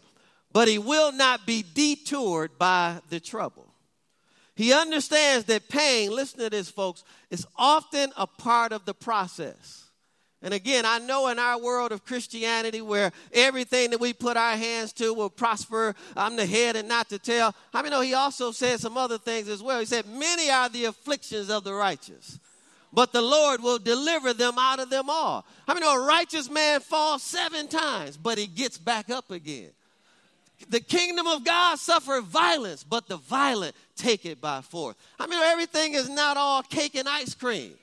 but 0.57 0.69
he 0.69 0.79
will 0.79 1.13
not 1.13 1.45
be 1.45 1.63
detoured 1.75 2.59
by 2.59 2.99
the 3.11 3.21
trouble. 3.21 3.67
He 4.55 4.73
understands 4.73 5.45
that 5.45 5.69
pain, 5.69 6.11
listen 6.11 6.39
to 6.41 6.49
this, 6.49 6.71
folks, 6.71 7.05
is 7.31 7.47
often 7.57 8.11
a 8.17 8.27
part 8.27 8.73
of 8.73 8.87
the 8.87 8.95
process. 8.95 9.91
And 10.41 10.55
again, 10.55 10.87
I 10.87 10.99
know 10.99 11.29
in 11.29 11.39
our 11.39 11.61
world 11.61 11.93
of 11.93 12.07
Christianity 12.07 12.81
where 12.81 13.13
everything 13.35 13.91
that 13.91 14.01
we 14.01 14.15
put 14.15 14.39
our 14.39 14.57
hands 14.57 14.95
to 14.95 15.13
will 15.13 15.29
prosper, 15.29 15.95
I'm 16.17 16.37
the 16.37 16.47
head 16.47 16.75
and 16.75 16.89
not 16.89 17.11
the 17.11 17.19
tail. 17.19 17.55
I 17.75 17.83
mean, 17.83 17.91
know 17.91 18.01
he 18.01 18.15
also 18.15 18.51
said 18.51 18.81
some 18.81 18.97
other 18.97 19.19
things 19.19 19.49
as 19.49 19.63
well. 19.63 19.79
He 19.79 19.85
said, 19.85 20.07
Many 20.07 20.49
are 20.49 20.71
the 20.71 20.87
afflictions 20.87 21.51
of 21.51 21.65
the 21.65 21.75
righteous, 21.75 22.41
but 22.95 23.13
the 23.13 23.21
Lord 23.21 23.63
will 23.63 23.79
deliver 23.79 24.33
them 24.33 24.55
out 24.59 24.81
of 24.81 24.89
them 24.89 25.11
all. 25.11 25.45
I 25.69 25.75
mean, 25.75 25.83
a 25.83 26.01
righteous 26.01 26.49
man 26.49 26.81
falls 26.81 27.23
seven 27.23 27.69
times, 27.69 28.17
but 28.17 28.39
he 28.39 28.47
gets 28.47 28.79
back 28.79 29.11
up 29.11 29.31
again. 29.31 29.73
The 30.69 30.81
kingdom 30.81 31.27
of 31.27 31.45
God 31.45 31.79
suffer 31.79 32.21
violence, 32.21 32.83
but 32.83 33.07
the 33.09 33.19
violent 33.19 33.77
take 33.97 34.25
it 34.25 34.41
by 34.41 34.63
force. 34.63 34.97
I 35.19 35.27
mean, 35.27 35.41
everything 35.43 35.95
is 35.95 36.09
not 36.09 36.37
all 36.37 36.63
cake 36.63 36.95
and 36.95 37.09
ice 37.09 37.35
cream. 37.35 37.75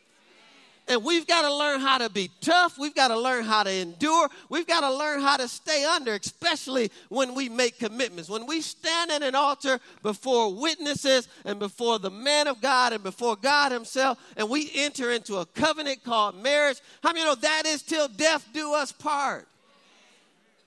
And 0.88 1.02
we've 1.04 1.26
got 1.26 1.44
to 1.44 1.54
learn 1.54 1.80
how 1.80 2.00
to 2.00 2.10
be 2.10 2.30
tough. 2.42 2.78
We've 2.78 2.94
got 2.94 3.08
to 3.08 3.18
learn 3.18 3.46
how 3.46 3.64
to 3.64 3.72
endure. 3.72 4.28
We've 4.50 4.68
got 4.68 4.82
to 4.82 4.94
learn 4.94 5.22
how 5.22 5.38
to 5.38 5.48
stay 5.48 5.86
under, 5.86 6.14
especially 6.14 6.92
when 7.08 7.36
we 7.36 7.48
make 7.48 7.80
commitments. 7.80 8.30
When 8.30 8.46
we 8.46 8.60
stand 8.60 9.10
at 9.10 9.24
an 9.24 9.34
altar 9.34 9.80
before 10.02 10.54
witnesses 10.54 11.30
and 11.46 11.58
before 11.58 12.00
the 12.00 12.12
man 12.12 12.48
of 12.48 12.60
God 12.60 12.92
and 12.92 13.02
before 13.02 13.38
God 13.38 13.72
Himself, 13.72 14.20
and 14.36 14.50
we 14.50 14.70
enter 14.76 15.12
into 15.12 15.38
a 15.38 15.46
covenant 15.46 16.04
called 16.04 16.36
marriage, 16.44 16.82
how 17.02 17.14
many 17.14 17.24
know 17.24 17.36
that 17.36 17.64
is 17.66 17.82
till 17.82 18.10
death 18.10 18.46
do 18.54 18.74
us 18.74 18.92
part? 18.92 19.48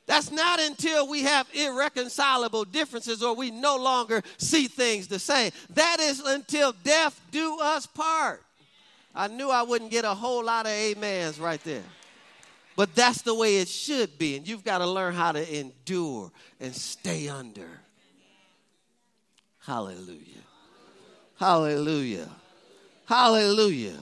That's 0.07 0.31
not 0.31 0.61
until 0.61 1.09
we 1.09 1.23
have 1.23 1.49
irreconcilable 1.53 2.65
differences 2.65 3.23
or 3.23 3.35
we 3.35 3.51
no 3.51 3.77
longer 3.77 4.23
see 4.39 4.69
things 4.69 5.09
the 5.09 5.19
same. 5.19 5.51
That 5.71 5.99
is 6.01 6.21
until 6.21 6.73
death 6.85 7.21
do 7.33 7.59
us 7.61 7.87
part. 7.87 8.43
I 9.15 9.27
knew 9.27 9.51
I 9.51 9.63
wouldn't 9.63 9.91
get 9.91 10.05
a 10.05 10.15
whole 10.15 10.45
lot 10.45 10.67
of 10.67 10.73
amens 10.73 11.41
right 11.41 11.63
there. 11.65 11.83
But 12.77 12.95
that's 12.95 13.23
the 13.23 13.35
way 13.35 13.57
it 13.57 13.69
should 13.69 14.19
be. 14.19 14.37
And 14.37 14.47
you've 14.47 14.63
got 14.63 14.79
to 14.79 14.87
learn 14.87 15.15
how 15.15 15.33
to 15.33 15.59
endure 15.59 16.31
and 16.61 16.75
stay 16.75 17.29
under. 17.29 17.81
Hallelujah. 19.61 20.21
Hallelujah. 21.41 22.29
Hallelujah. 23.07 23.99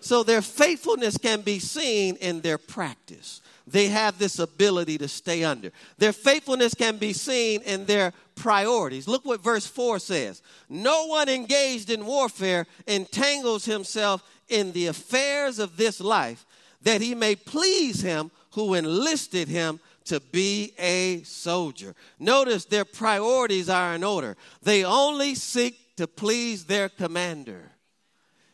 So 0.00 0.22
their 0.22 0.42
faithfulness 0.42 1.16
can 1.16 1.40
be 1.40 1.60
seen 1.60 2.16
in 2.16 2.40
their 2.40 2.58
practice 2.58 3.40
they 3.66 3.88
have 3.88 4.18
this 4.18 4.38
ability 4.38 4.98
to 4.98 5.08
stay 5.08 5.42
under. 5.42 5.72
Their 5.98 6.12
faithfulness 6.12 6.74
can 6.74 6.98
be 6.98 7.12
seen 7.12 7.62
in 7.62 7.84
their 7.86 8.12
priorities. 8.36 9.08
Look 9.08 9.24
what 9.24 9.42
verse 9.42 9.66
4 9.66 9.98
says 9.98 10.42
No 10.68 11.06
one 11.06 11.28
engaged 11.28 11.90
in 11.90 12.06
warfare 12.06 12.66
entangles 12.86 13.64
himself 13.64 14.22
in 14.48 14.72
the 14.72 14.86
affairs 14.86 15.58
of 15.58 15.76
this 15.76 16.00
life, 16.00 16.46
that 16.82 17.00
he 17.00 17.14
may 17.14 17.34
please 17.34 18.00
him 18.00 18.30
who 18.52 18.74
enlisted 18.74 19.48
him 19.48 19.80
to 20.04 20.20
be 20.20 20.72
a 20.78 21.22
soldier. 21.24 21.94
Notice 22.20 22.64
their 22.64 22.84
priorities 22.84 23.68
are 23.68 23.96
in 23.96 24.04
order. 24.04 24.36
They 24.62 24.84
only 24.84 25.34
seek 25.34 25.96
to 25.96 26.06
please 26.06 26.64
their 26.64 26.88
commander. 26.88 27.72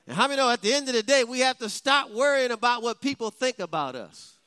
And 0.06 0.16
how 0.16 0.26
many 0.26 0.38
know 0.38 0.50
at 0.50 0.62
the 0.62 0.72
end 0.72 0.88
of 0.88 0.94
the 0.94 1.02
day, 1.02 1.24
we 1.24 1.40
have 1.40 1.58
to 1.58 1.68
stop 1.68 2.10
worrying 2.10 2.50
about 2.50 2.82
what 2.82 3.02
people 3.02 3.30
think 3.30 3.58
about 3.58 3.94
us 3.94 4.38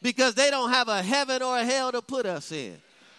because 0.00 0.34
they 0.34 0.50
don't 0.50 0.70
have 0.70 0.88
a 0.88 1.02
heaven 1.02 1.42
or 1.42 1.58
a 1.58 1.64
hell 1.64 1.92
to 1.92 2.02
put 2.02 2.26
us 2.26 2.52
in. 2.52 2.76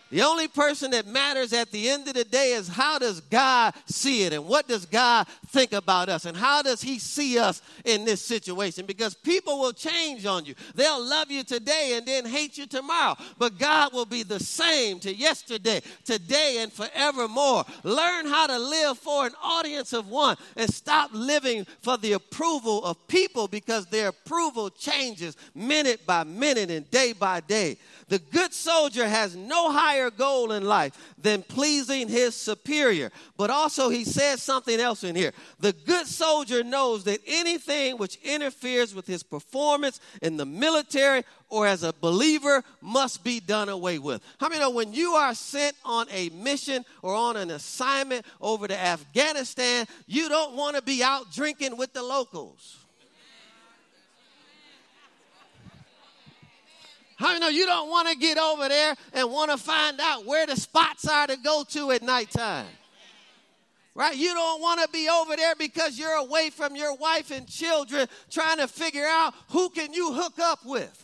The 0.09 0.21
only 0.21 0.47
person 0.47 0.91
that 0.91 1.05
matters 1.05 1.51
at 1.51 1.71
the 1.71 1.89
end 1.89 2.07
of 2.07 2.13
the 2.13 2.23
day 2.23 2.53
is 2.53 2.67
how 2.67 2.97
does 2.97 3.19
God 3.19 3.73
see 3.87 4.23
it 4.23 4.31
and 4.31 4.45
what 4.45 4.67
does 4.67 4.85
God 4.85 5.27
think 5.47 5.73
about 5.73 6.07
us 6.07 6.25
and 6.25 6.37
how 6.37 6.61
does 6.61 6.81
He 6.81 6.97
see 6.97 7.37
us 7.37 7.61
in 7.83 8.05
this 8.05 8.21
situation? 8.21 8.85
Because 8.85 9.15
people 9.15 9.59
will 9.59 9.73
change 9.73 10.25
on 10.25 10.45
you. 10.45 10.55
They'll 10.75 11.03
love 11.03 11.29
you 11.29 11.43
today 11.43 11.93
and 11.95 12.05
then 12.05 12.25
hate 12.25 12.57
you 12.57 12.67
tomorrow. 12.67 13.17
But 13.37 13.57
God 13.57 13.91
will 13.91 14.05
be 14.05 14.23
the 14.23 14.39
same 14.39 14.99
to 15.01 15.13
yesterday, 15.13 15.81
today, 16.05 16.59
and 16.59 16.71
forevermore. 16.71 17.65
Learn 17.83 18.27
how 18.27 18.47
to 18.47 18.57
live 18.57 18.97
for 18.97 19.25
an 19.25 19.33
audience 19.43 19.91
of 19.91 20.07
one 20.07 20.37
and 20.55 20.73
stop 20.73 21.09
living 21.13 21.65
for 21.81 21.97
the 21.97 22.13
approval 22.13 22.85
of 22.85 23.07
people 23.07 23.47
because 23.47 23.85
their 23.87 24.09
approval 24.09 24.69
changes 24.69 25.35
minute 25.53 26.05
by 26.05 26.23
minute 26.23 26.71
and 26.71 26.89
day 26.91 27.11
by 27.11 27.41
day. 27.41 27.77
The 28.09 28.19
good 28.19 28.53
soldier 28.53 29.07
has 29.07 29.35
no 29.35 29.69
higher 29.69 29.96
goal 30.11 30.51
in 30.51 30.63
life 30.63 31.13
than 31.17 31.43
pleasing 31.43 32.07
his 32.07 32.35
superior. 32.35 33.11
But 33.37 33.49
also, 33.49 33.89
he 33.89 34.03
says 34.03 34.41
something 34.41 34.79
else 34.79 35.03
in 35.03 35.15
here. 35.15 35.33
The 35.59 35.73
good 35.73 36.07
soldier 36.07 36.63
knows 36.63 37.03
that 37.05 37.19
anything 37.25 37.97
which 37.97 38.17
interferes 38.23 38.93
with 38.95 39.07
his 39.07 39.23
performance 39.23 39.99
in 40.21 40.37
the 40.37 40.45
military 40.45 41.23
or 41.49 41.65
as 41.67 41.83
a 41.83 41.93
believer 41.93 42.63
must 42.81 43.23
be 43.23 43.39
done 43.39 43.69
away 43.69 43.99
with. 43.99 44.21
How 44.39 44.49
many 44.49 44.59
know 44.59 44.69
when 44.69 44.93
you 44.93 45.13
are 45.13 45.33
sent 45.33 45.75
on 45.85 46.07
a 46.11 46.29
mission 46.29 46.83
or 47.01 47.15
on 47.15 47.37
an 47.37 47.51
assignment 47.51 48.25
over 48.41 48.67
to 48.67 48.77
Afghanistan, 48.77 49.85
you 50.07 50.29
don't 50.29 50.55
want 50.55 50.75
to 50.75 50.81
be 50.81 51.03
out 51.03 51.31
drinking 51.31 51.77
with 51.77 51.93
the 51.93 52.03
locals? 52.03 52.86
How 57.17 57.33
you 57.33 57.39
know 57.39 57.49
you 57.49 57.65
don't 57.65 57.89
want 57.89 58.07
to 58.09 58.15
get 58.15 58.37
over 58.37 58.69
there 58.69 58.95
and 59.11 59.31
want 59.31 59.49
to 59.49 59.57
find 59.57 59.99
out 59.99 60.25
where 60.25 60.45
the 60.45 60.55
spots 60.55 61.07
are 61.07 61.25
to 61.25 61.35
go 61.43 61.63
to 61.69 61.91
at 61.91 62.03
nighttime? 62.03 62.67
Right? 63.95 64.15
You 64.15 64.35
don't 64.35 64.61
want 64.61 64.79
to 64.81 64.87
be 64.89 65.09
over 65.09 65.35
there 65.35 65.55
because 65.55 65.97
you're 65.97 66.13
away 66.13 66.51
from 66.51 66.75
your 66.75 66.95
wife 66.95 67.31
and 67.31 67.47
children 67.47 68.07
trying 68.29 68.57
to 68.57 68.67
figure 68.67 69.05
out 69.05 69.33
who 69.49 69.69
can 69.69 69.93
you 69.93 70.13
hook 70.13 70.37
up 70.37 70.59
with. 70.63 71.03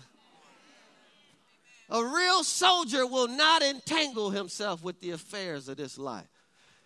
A 1.90 2.04
real 2.04 2.44
soldier 2.44 3.08
will 3.08 3.28
not 3.28 3.64
entangle 3.64 4.30
himself 4.30 4.84
with 4.84 5.02
the 5.02 5.12
affairs 5.12 5.68
of 5.68 5.78
this 5.78 5.98
life. 5.98 6.28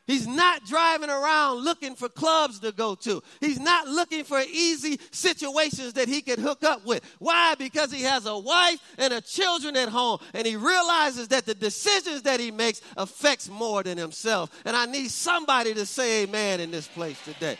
He's 0.07 0.25
not 0.25 0.65
driving 0.65 1.09
around 1.09 1.65
looking 1.65 1.93
for 1.93 2.07
clubs 2.07 2.59
to 2.61 2.71
go 2.71 2.95
to. 2.95 3.21
He's 3.41 3.59
not 3.59 3.89
looking 3.89 4.23
for 4.23 4.39
easy 4.39 4.99
situations 5.11 5.93
that 5.93 6.07
he 6.07 6.21
could 6.21 6.39
hook 6.39 6.63
up 6.63 6.85
with. 6.85 7.03
Why? 7.19 7.55
Because 7.55 7.91
he 7.91 8.03
has 8.03 8.25
a 8.25 8.37
wife 8.37 8.79
and 8.97 9.13
a 9.13 9.19
children 9.19 9.75
at 9.75 9.89
home 9.89 10.19
and 10.33 10.47
he 10.47 10.55
realizes 10.55 11.27
that 11.27 11.45
the 11.45 11.53
decisions 11.53 12.21
that 12.21 12.39
he 12.39 12.51
makes 12.51 12.81
affects 12.95 13.49
more 13.49 13.83
than 13.83 13.97
himself. 13.97 14.49
And 14.63 14.77
I 14.77 14.85
need 14.85 15.11
somebody 15.11 15.73
to 15.73 15.85
say 15.85 16.23
amen 16.23 16.61
in 16.61 16.71
this 16.71 16.87
place 16.87 17.21
today. 17.25 17.57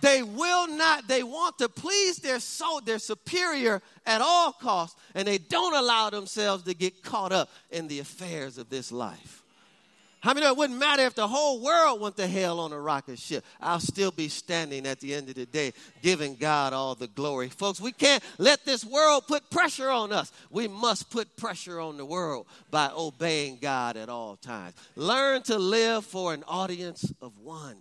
They 0.00 0.22
will 0.22 0.66
not, 0.66 1.08
they 1.08 1.22
want 1.22 1.58
to 1.58 1.68
please 1.68 2.16
their 2.20 2.40
soul, 2.40 2.80
their 2.80 2.98
superior 2.98 3.82
at 4.06 4.22
all 4.22 4.52
costs, 4.52 4.98
and 5.14 5.28
they 5.28 5.36
don't 5.36 5.74
allow 5.74 6.08
themselves 6.08 6.62
to 6.64 6.74
get 6.74 7.02
caught 7.02 7.32
up 7.32 7.50
in 7.70 7.86
the 7.86 7.98
affairs 7.98 8.56
of 8.56 8.70
this 8.70 8.90
life. 8.90 9.39
How 10.20 10.34
many 10.34 10.44
know 10.44 10.52
it 10.52 10.58
wouldn't 10.58 10.78
matter 10.78 11.02
if 11.02 11.14
the 11.14 11.26
whole 11.26 11.62
world 11.62 11.98
went 12.00 12.16
to 12.18 12.26
hell 12.26 12.60
on 12.60 12.72
a 12.72 12.80
rocket 12.80 13.18
ship? 13.18 13.42
I'll 13.58 13.80
still 13.80 14.10
be 14.10 14.28
standing 14.28 14.86
at 14.86 15.00
the 15.00 15.14
end 15.14 15.30
of 15.30 15.34
the 15.34 15.46
day 15.46 15.72
giving 16.02 16.36
God 16.36 16.74
all 16.74 16.94
the 16.94 17.06
glory. 17.06 17.48
Folks, 17.48 17.80
we 17.80 17.92
can't 17.92 18.22
let 18.36 18.66
this 18.66 18.84
world 18.84 19.26
put 19.26 19.48
pressure 19.48 19.88
on 19.88 20.12
us. 20.12 20.30
We 20.50 20.68
must 20.68 21.10
put 21.10 21.36
pressure 21.36 21.80
on 21.80 21.96
the 21.96 22.04
world 22.04 22.46
by 22.70 22.90
obeying 22.94 23.58
God 23.62 23.96
at 23.96 24.10
all 24.10 24.36
times. 24.36 24.74
Learn 24.94 25.42
to 25.44 25.58
live 25.58 26.04
for 26.04 26.34
an 26.34 26.44
audience 26.46 27.10
of 27.22 27.38
one. 27.38 27.76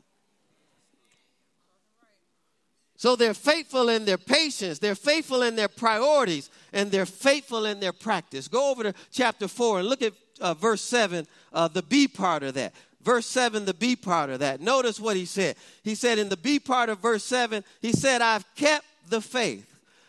So 2.96 3.15
they're 3.15 3.34
faithful 3.34 3.88
in 3.88 4.03
their 4.03 4.17
patience, 4.17 4.79
they're 4.79 4.93
faithful 4.93 5.41
in 5.41 5.55
their 5.55 5.69
priorities, 5.69 6.50
and 6.74 6.91
they're 6.91 7.05
faithful 7.05 7.65
in 7.65 7.79
their 7.79 7.93
practice. 7.93 8.50
Go 8.50 8.72
over 8.72 8.84
to 8.84 8.93
chapter 9.10 9.48
4 9.48 9.79
and 9.79 9.88
look 9.88 10.01
at 10.01 10.12
uh, 10.39 10.53
verse 10.53 10.81
7, 10.81 11.27
uh, 11.53 11.67
the 11.67 11.84
B 11.84 12.08
part 12.08 12.43
of 12.43 12.53
that. 12.55 12.74
Verse 13.01 13.25
7, 13.25 13.65
the 13.65 13.74
B 13.74 13.96
part 13.96 14.29
of 14.29 14.39
that. 14.39 14.60
Notice 14.60 15.00
what 15.00 15.15
he 15.15 15.25
said. 15.25 15.55
He 15.84 15.96
said 15.96 16.20
in 16.20 16.29
the 16.29 16.37
B 16.37 16.59
part 16.59 16.90
of 16.90 17.00
verse 17.00 17.24
7, 17.24 17.64
he 17.81 17.94
said, 17.94 18.22
I've 18.22 18.46
kept 18.55 18.85
the 19.09 19.22
faith. 19.22 19.66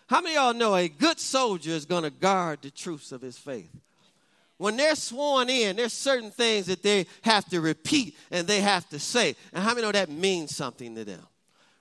How 0.08 0.20
many 0.20 0.34
y'all 0.34 0.54
know 0.54 0.74
a 0.74 0.88
good 0.88 1.20
soldier 1.20 1.70
is 1.70 1.84
going 1.84 2.02
to 2.02 2.10
guard 2.10 2.62
the 2.62 2.70
truths 2.70 3.12
of 3.12 3.20
his 3.20 3.38
faith? 3.38 3.70
When 4.58 4.76
they're 4.76 4.96
sworn 4.96 5.48
in, 5.48 5.76
there's 5.76 5.92
certain 5.92 6.30
things 6.30 6.66
that 6.66 6.82
they 6.82 7.06
have 7.22 7.48
to 7.50 7.60
repeat 7.60 8.16
and 8.30 8.46
they 8.46 8.60
have 8.60 8.88
to 8.90 8.98
say. 8.98 9.36
And 9.52 9.62
how 9.62 9.70
many 9.70 9.82
know 9.82 9.92
that 9.92 10.10
means 10.10 10.54
something 10.54 10.94
to 10.96 11.04
them? 11.04 11.22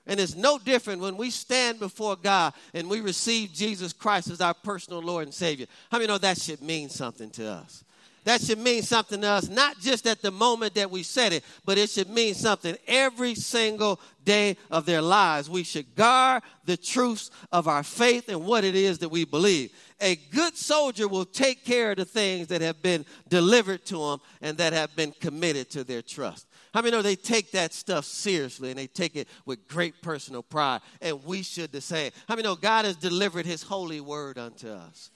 And 0.06 0.20
it's 0.20 0.36
no 0.36 0.58
different 0.58 1.02
when 1.02 1.18
we 1.18 1.30
stand 1.30 1.80
before 1.80 2.16
God 2.16 2.54
and 2.74 2.90
we 2.90 3.02
receive 3.02 3.52
Jesus 3.52 3.94
Christ 3.94 4.30
as 4.30 4.42
our 4.42 4.54
personal 4.54 5.02
Lord 5.02 5.26
and 5.26 5.34
Savior. 5.34 5.66
How 5.92 5.98
many 5.98 6.08
know 6.08 6.18
that 6.20 6.40
should 6.40 6.62
mean 6.62 6.90
something 6.90 7.30
to 7.32 7.48
us? 7.48 7.84
That 8.30 8.42
should 8.42 8.60
mean 8.60 8.84
something 8.84 9.22
to 9.22 9.28
us, 9.28 9.50
not 9.50 9.80
just 9.80 10.06
at 10.06 10.22
the 10.22 10.30
moment 10.30 10.76
that 10.76 10.92
we 10.92 11.02
said 11.02 11.34
it, 11.34 11.44
but 11.66 11.80
it 11.80 11.90
should 11.90 12.10
mean 12.10 12.36
something 12.36 12.78
every 12.88 13.34
single 13.34 14.00
day 14.24 14.56
of 14.70 14.86
their 14.86 15.02
lives. 15.02 15.50
We 15.50 15.64
should 15.64 15.96
guard 15.96 16.44
the 16.64 16.78
truths 16.78 17.32
of 17.52 17.68
our 17.68 17.82
faith 17.82 18.30
and 18.30 18.46
what 18.46 18.64
it 18.64 18.76
is 18.76 19.00
that 19.00 19.10
we 19.10 19.26
believe. 19.26 19.72
A 20.00 20.16
good 20.16 20.56
soldier 20.56 21.08
will 21.08 21.26
take 21.26 21.66
care 21.66 21.90
of 21.90 21.98
the 21.98 22.06
things 22.06 22.50
that 22.50 22.62
have 22.62 22.84
been 22.84 23.04
delivered 23.30 23.84
to 23.88 23.98
them 23.98 24.20
and 24.44 24.60
that 24.60 24.74
have 24.74 24.96
been 24.96 25.12
committed 25.20 25.72
to 25.72 25.84
their 25.84 26.04
trust. 26.04 26.46
How 26.72 26.84
many 26.84 26.92
know 26.92 27.02
they 27.02 27.16
take 27.16 27.50
that 27.54 27.74
stuff 27.74 28.06
seriously 28.06 28.70
and 28.70 28.78
they 28.78 28.86
take 28.86 29.16
it 29.16 29.28
with 29.48 29.68
great 29.68 30.04
personal 30.04 30.44
pride? 30.44 30.82
And 31.02 31.26
we 31.26 31.42
should 31.42 31.72
the 31.72 31.82
same. 31.82 32.12
How 32.28 32.36
many 32.36 32.48
know 32.48 32.56
God 32.56 32.86
has 32.86 32.96
delivered 32.96 33.48
his 33.48 33.64
holy 33.64 34.02
word 34.02 34.38
unto 34.38 34.70
us? 34.70 35.10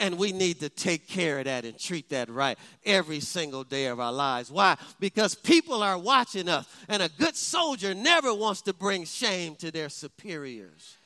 And 0.00 0.16
we 0.16 0.32
need 0.32 0.60
to 0.60 0.70
take 0.70 1.06
care 1.06 1.40
of 1.40 1.44
that 1.44 1.66
and 1.66 1.78
treat 1.78 2.08
that 2.08 2.30
right 2.30 2.58
every 2.86 3.20
single 3.20 3.64
day 3.64 3.86
of 3.86 4.00
our 4.00 4.12
lives. 4.12 4.50
Why? 4.50 4.78
Because 4.98 5.34
people 5.34 5.82
are 5.82 5.98
watching 5.98 6.48
us, 6.48 6.66
and 6.88 7.02
a 7.02 7.10
good 7.10 7.36
soldier 7.36 7.94
never 7.94 8.32
wants 8.32 8.62
to 8.62 8.72
bring 8.72 9.04
shame 9.04 9.56
to 9.56 9.70
their 9.70 9.90
superiors. 9.90 10.96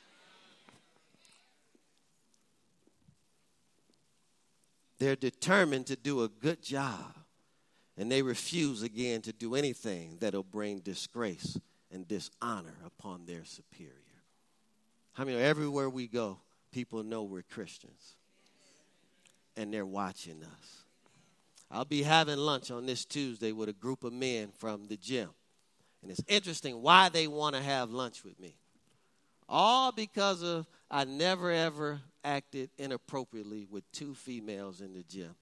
They're 4.97 5.17
determined 5.17 5.87
to 5.87 5.97
do 5.97 6.23
a 6.23 6.29
good 6.29 6.63
job, 6.63 7.17
and 7.97 8.09
they 8.09 8.21
refuse 8.21 8.81
again 8.81 9.21
to 9.23 9.33
do 9.33 9.55
anything 9.55 10.19
that'll 10.21 10.41
bring 10.41 10.79
disgrace 10.79 11.59
and 11.91 12.07
dishonor 12.07 12.77
upon 12.85 13.25
their 13.25 13.43
superior. 13.43 13.91
I 15.17 15.25
mean, 15.25 15.37
everywhere 15.37 15.89
we 15.89 16.07
go, 16.07 16.39
people 16.71 17.03
know 17.03 17.23
we're 17.23 17.41
Christians 17.41 18.15
and 19.57 19.73
they're 19.73 19.85
watching 19.85 20.43
us. 20.43 20.83
I'll 21.71 21.85
be 21.85 22.03
having 22.03 22.37
lunch 22.37 22.71
on 22.71 22.85
this 22.85 23.05
Tuesday 23.05 23.51
with 23.51 23.69
a 23.69 23.73
group 23.73 24.03
of 24.03 24.13
men 24.13 24.49
from 24.57 24.85
the 24.87 24.97
gym. 24.97 25.29
And 26.01 26.11
it's 26.11 26.23
interesting 26.27 26.81
why 26.81 27.09
they 27.09 27.27
want 27.27 27.55
to 27.55 27.61
have 27.61 27.89
lunch 27.89 28.23
with 28.23 28.39
me. 28.39 28.55
All 29.49 29.91
because 29.91 30.43
of 30.43 30.67
I 30.89 31.03
never 31.03 31.51
ever 31.51 31.99
acted 32.23 32.69
inappropriately 32.77 33.67
with 33.69 33.89
two 33.91 34.13
females 34.13 34.81
in 34.81 34.93
the 34.93 35.03
gym. 35.03 35.35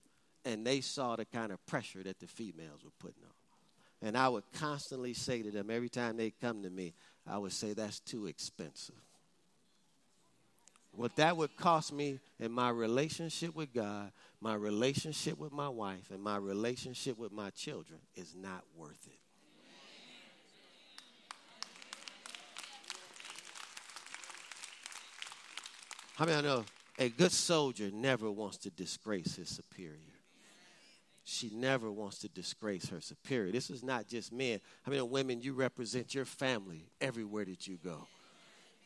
And 0.45 0.65
they 0.65 0.81
saw 0.81 1.15
the 1.15 1.25
kind 1.25 1.51
of 1.51 1.65
pressure 1.65 2.03
that 2.03 2.19
the 2.19 2.27
females 2.27 2.83
were 2.83 2.91
putting 2.99 3.23
on. 3.23 4.07
And 4.07 4.17
I 4.17 4.27
would 4.27 4.43
constantly 4.53 5.13
say 5.13 5.41
to 5.41 5.51
them 5.51 5.69
every 5.69 5.89
time 5.89 6.17
they 6.17 6.31
come 6.31 6.63
to 6.63 6.69
me, 6.69 6.93
I 7.25 7.37
would 7.37 7.53
say, 7.53 7.73
that's 7.73 8.01
too 8.01 8.25
expensive. 8.25 8.95
What 10.95 11.15
that 11.15 11.35
would 11.35 11.55
cost 11.57 11.91
me 11.91 12.19
in 12.39 12.51
my 12.51 12.69
relationship 12.69 13.55
with 13.55 13.73
God, 13.73 14.11
my 14.39 14.53
relationship 14.53 15.39
with 15.39 15.51
my 15.51 15.67
wife, 15.67 16.11
and 16.11 16.21
my 16.21 16.37
relationship 16.37 17.17
with 17.17 17.31
my 17.31 17.49
children 17.49 17.99
is 18.15 18.35
not 18.35 18.63
worth 18.75 19.07
it. 19.07 19.17
How 26.15 26.25
many 26.25 26.37
I 26.37 26.41
know 26.41 26.63
a 26.99 27.09
good 27.09 27.31
soldier 27.31 27.89
never 27.91 28.29
wants 28.29 28.57
to 28.57 28.69
disgrace 28.69 29.35
his 29.35 29.49
superior? 29.49 29.97
She 31.23 31.49
never 31.51 31.91
wants 31.91 32.19
to 32.19 32.29
disgrace 32.29 32.87
her 32.89 33.01
superior. 33.01 33.51
This 33.51 33.71
is 33.71 33.81
not 33.81 34.07
just 34.07 34.31
men. 34.31 34.59
I 34.85 34.91
mean, 34.91 35.09
women, 35.09 35.41
you 35.41 35.53
represent 35.53 36.13
your 36.13 36.25
family 36.25 36.91
everywhere 37.01 37.45
that 37.45 37.65
you 37.65 37.77
go. 37.83 38.07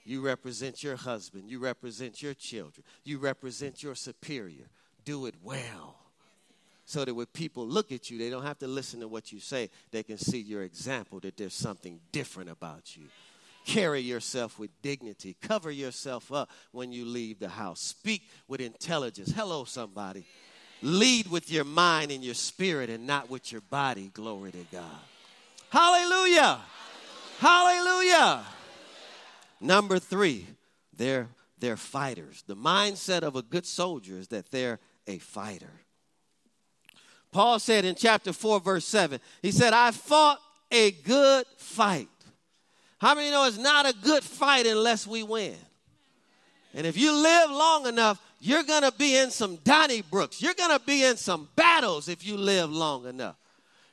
You 0.08 0.22
represent 0.22 0.84
your 0.84 0.96
husband. 0.96 1.50
You 1.50 1.60
represent 1.60 2.24
your 2.24 2.34
children. 2.34 2.86
You 3.04 3.18
represent 3.18 3.84
your 3.84 3.94
superior. 3.94 4.70
Do 5.04 5.26
it 5.26 5.36
well. 5.44 5.96
So 6.86 7.04
that 7.04 7.14
when 7.14 7.26
people 7.26 7.68
look 7.68 7.92
at 7.92 8.10
you, 8.10 8.18
they 8.18 8.30
don't 8.30 8.44
have 8.44 8.60
to 8.60 8.68
listen 8.68 9.02
to 9.02 9.10
what 9.10 9.34
you 9.34 9.42
say. 9.42 9.70
They 9.92 10.04
can 10.04 10.18
see 10.18 10.40
your 10.40 10.64
example 10.64 11.20
that 11.20 11.36
there's 11.36 11.54
something 11.54 12.00
different 12.14 12.50
about 12.50 12.96
you. 12.96 13.04
Carry 13.66 14.00
yourself 14.00 14.58
with 14.58 14.70
dignity. 14.82 15.36
Cover 15.42 15.70
yourself 15.70 16.32
up 16.32 16.50
when 16.72 16.94
you 16.94 17.04
leave 17.04 17.40
the 17.40 17.50
house. 17.50 17.82
Speak 17.82 18.22
with 18.48 18.62
intelligence. 18.62 19.34
Hello, 19.36 19.66
somebody. 19.66 20.26
Lead 20.82 21.30
with 21.30 21.52
your 21.52 21.66
mind 21.66 22.12
and 22.12 22.24
your 22.24 22.34
spirit 22.34 22.90
and 22.90 23.06
not 23.06 23.30
with 23.30 23.52
your 23.52 23.60
body. 23.60 24.10
Glory 24.14 24.54
to 24.54 24.66
God. 24.72 25.02
Hallelujah. 25.70 26.60
Hallelujah. 27.40 28.46
Number 29.60 30.00
three, 30.00 30.46
they're, 30.96 31.28
they're 31.58 31.78
fighters. 31.78 32.44
The 32.48 32.56
mindset 32.56 33.22
of 33.22 33.36
a 33.36 33.42
good 33.42 33.66
soldier 33.66 34.18
is 34.18 34.28
that 34.30 34.52
they're 34.52 34.80
a 35.08 35.18
fighter. 35.18 35.72
Paul 37.32 37.60
said 37.60 37.86
in 37.86 37.96
chapter 37.96 38.34
4, 38.34 38.60
verse 38.60 38.86
7, 38.86 39.20
he 39.42 39.52
said, 39.52 39.74
I 39.74 39.92
fought 39.92 40.40
a 40.72 40.92
good 40.92 41.46
fight. 41.58 42.10
How 43.00 43.14
many 43.14 43.30
know 43.30 43.46
it's 43.46 43.58
not 43.58 43.88
a 43.88 43.94
good 43.94 44.24
fight 44.24 44.66
unless 44.66 45.06
we 45.06 45.24
win? 45.24 45.56
And 46.74 46.86
if 46.86 46.98
you 46.98 47.14
live 47.14 47.52
long 47.52 47.88
enough, 47.88 48.22
you're 48.40 48.64
going 48.64 48.84
to 48.84 48.92
be 48.92 49.18
in 49.18 49.32
some 49.32 49.58
Donnybrooks. 49.58 50.42
You're 50.42 50.54
going 50.54 50.78
to 50.78 50.84
be 50.86 51.04
in 51.04 51.18
some 51.18 51.48
battles 51.56 52.08
if 52.08 52.26
you 52.26 52.38
live 52.38 52.72
long 52.72 53.06
enough. 53.08 53.36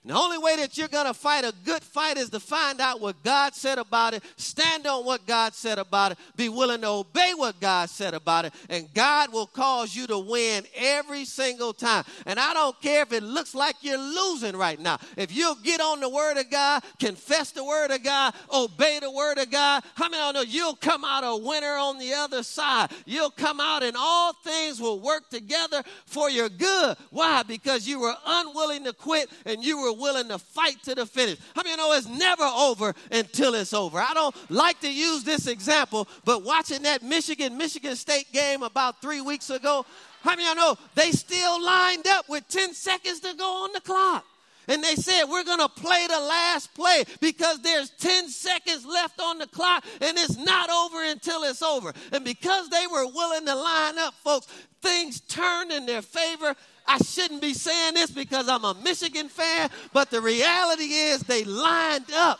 And 0.04 0.12
the 0.12 0.18
only 0.18 0.36
way 0.36 0.56
that 0.56 0.76
you're 0.76 0.88
going 0.88 1.06
to 1.06 1.14
fight 1.14 1.44
a 1.44 1.54
good 1.64 1.82
fight 1.82 2.18
is 2.18 2.28
to 2.30 2.40
find 2.40 2.78
out 2.78 3.00
what 3.00 3.22
God 3.22 3.54
said 3.54 3.78
about 3.78 4.12
it, 4.12 4.22
stand 4.36 4.86
on 4.86 5.06
what 5.06 5.26
God 5.26 5.54
said 5.54 5.78
about 5.78 6.12
it, 6.12 6.18
be 6.36 6.50
willing 6.50 6.82
to 6.82 6.88
obey 6.88 7.32
what 7.34 7.58
God 7.58 7.88
said 7.88 8.12
about 8.12 8.44
it, 8.44 8.52
and 8.68 8.92
God 8.92 9.32
will 9.32 9.46
cause 9.46 9.96
you 9.96 10.06
to 10.08 10.18
win 10.18 10.64
every 10.76 11.24
single 11.24 11.72
time. 11.72 12.04
And 12.26 12.38
I 12.38 12.52
don't 12.52 12.78
care 12.82 13.02
if 13.02 13.12
it 13.14 13.22
looks 13.22 13.54
like 13.54 13.76
you're 13.80 13.96
losing 13.96 14.54
right 14.56 14.78
now. 14.78 14.98
If 15.16 15.34
you'll 15.34 15.54
get 15.56 15.80
on 15.80 16.00
the 16.00 16.08
Word 16.10 16.36
of 16.36 16.50
God, 16.50 16.82
confess 17.00 17.52
the 17.52 17.64
Word 17.64 17.90
of 17.90 18.02
God, 18.02 18.34
obey 18.52 18.98
the 19.00 19.10
Word 19.10 19.38
of 19.38 19.50
God, 19.50 19.82
how 19.94 20.10
many 20.10 20.22
of 20.22 20.34
know 20.34 20.42
you'll 20.42 20.76
come 20.76 21.02
out 21.04 21.24
a 21.24 21.34
winner 21.34 21.76
on 21.78 21.98
the 21.98 22.12
other 22.12 22.42
side? 22.42 22.90
You'll 23.06 23.30
come 23.30 23.58
out 23.58 23.82
and 23.82 23.96
all 23.98 24.34
things 24.34 24.80
will 24.80 25.00
work 25.00 25.30
together 25.30 25.82
for 26.04 26.28
your 26.28 26.50
good. 26.50 26.98
Why? 27.08 27.42
Because 27.42 27.88
you 27.88 28.00
were 28.00 28.14
unwilling 28.26 28.84
to 28.84 28.92
quit 28.92 29.30
and 29.46 29.64
you 29.64 29.80
were 29.80 29.93
willing 29.94 30.28
to 30.28 30.38
fight 30.38 30.82
to 30.84 30.94
the 30.94 31.06
finish. 31.06 31.38
How 31.54 31.62
many 31.62 31.70
you 31.70 31.76
know 31.76 31.92
it's 31.92 32.08
never 32.08 32.44
over 32.44 32.94
until 33.10 33.54
it's 33.54 33.72
over? 33.72 33.98
I 33.98 34.12
don't 34.14 34.34
like 34.50 34.80
to 34.80 34.92
use 34.92 35.24
this 35.24 35.46
example, 35.46 36.08
but 36.24 36.42
watching 36.42 36.82
that 36.82 37.02
Michigan 37.02 37.56
Michigan 37.56 37.96
State 37.96 38.32
game 38.32 38.62
about 38.62 39.00
three 39.00 39.20
weeks 39.20 39.50
ago, 39.50 39.84
how 40.22 40.30
many 40.30 40.48
of 40.48 40.56
know 40.56 40.76
they 40.94 41.12
still 41.12 41.62
lined 41.62 42.06
up 42.06 42.28
with 42.28 42.46
10 42.48 42.72
seconds 42.74 43.20
to 43.20 43.34
go 43.34 43.64
on 43.64 43.72
the 43.72 43.80
clock? 43.80 44.24
And 44.68 44.82
they 44.82 44.94
said, 44.96 45.24
We're 45.24 45.44
going 45.44 45.60
to 45.60 45.68
play 45.68 46.06
the 46.06 46.20
last 46.20 46.74
play 46.74 47.04
because 47.20 47.60
there's 47.62 47.90
10 47.90 48.28
seconds 48.28 48.86
left 48.86 49.20
on 49.20 49.38
the 49.38 49.46
clock 49.46 49.84
and 50.00 50.16
it's 50.18 50.36
not 50.36 50.70
over 50.70 51.04
until 51.04 51.44
it's 51.44 51.62
over. 51.62 51.92
And 52.12 52.24
because 52.24 52.68
they 52.68 52.86
were 52.86 53.06
willing 53.06 53.46
to 53.46 53.54
line 53.54 53.98
up, 53.98 54.14
folks, 54.14 54.46
things 54.82 55.20
turned 55.20 55.72
in 55.72 55.86
their 55.86 56.02
favor 56.02 56.54
I 56.86 56.98
shouldn't 56.98 57.40
be 57.40 57.54
saying 57.54 57.94
this 57.94 58.10
because 58.10 58.48
I'm 58.48 58.64
a 58.64 58.74
Michigan 58.74 59.28
fan, 59.28 59.70
but 59.92 60.10
the 60.10 60.20
reality 60.20 60.84
is 60.84 61.20
they 61.20 61.44
lined 61.44 62.12
up 62.12 62.38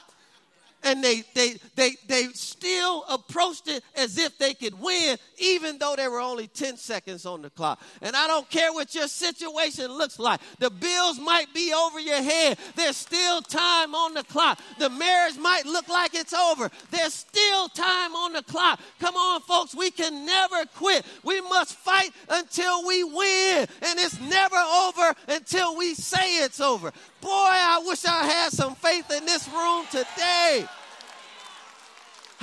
and 0.85 1.03
they, 1.03 1.23
they, 1.35 1.57
they, 1.75 1.97
they 2.07 2.25
still 2.35 3.05
approached 3.09 3.68
it 3.68 3.83
as 3.97 4.18
if 4.18 4.38
they 4.38 4.55
could 4.55 4.79
win, 4.79 5.16
even 5.38 5.79
though 5.79 5.94
there 5.97 6.11
were 6.11 6.20
only 6.20 6.47
10 6.47 6.77
seconds 6.77 7.27
on 7.27 7.42
the 7.42 7.51
clock. 7.51 7.81
And 8.03 8.14
I 8.14 8.27
don't 8.27 8.49
care 8.51 8.73
what 8.73 8.94
your 8.94 9.09
situation 9.09 9.90
looks 9.90 10.18
like. 10.18 10.40
The 10.59 10.70
bills 10.70 11.18
might 11.18 11.53
be 11.55 11.73
over 11.73 11.99
your 11.99 12.23
head. 12.23 12.59
There's 12.77 12.97
still 12.97 13.40
time 13.42 13.94
on 13.94 14.14
the 14.14 14.25
clock. 14.25 14.61
The 14.79 14.90
marriage 14.90 15.38
might 15.38 15.66
look 15.66 15.88
like 15.88 16.14
it's 16.14 16.35
over. 16.35 16.70
There's 16.90 17.14
still 17.14 17.68
time 17.68 18.14
on 18.14 18.35
the 18.35 18.42
clock. 18.42 18.81
Come 19.01 19.16
on, 19.16 19.40
folks, 19.40 19.75
we 19.75 19.90
can 19.90 20.27
never 20.27 20.64
quit. 20.77 21.05
We 21.25 21.40
must 21.40 21.75
fight 21.77 22.11
until 22.29 22.87
we 22.87 23.05
win. 23.05 23.66
And 23.83 23.99
it's 23.99 24.20
never 24.20 24.57
over 24.57 25.14
until 25.29 25.77
we 25.77 25.94
say 25.94 26.44
it's 26.44 26.61
over. 26.61 26.92
Boy, 27.24 27.30
I 27.30 27.82
wish 27.87 28.04
I 28.04 28.26
had 28.26 28.52
some 28.52 28.74
faith 28.74 29.10
in 29.10 29.24
this 29.24 29.48
room 29.48 29.87
today. 29.90 30.66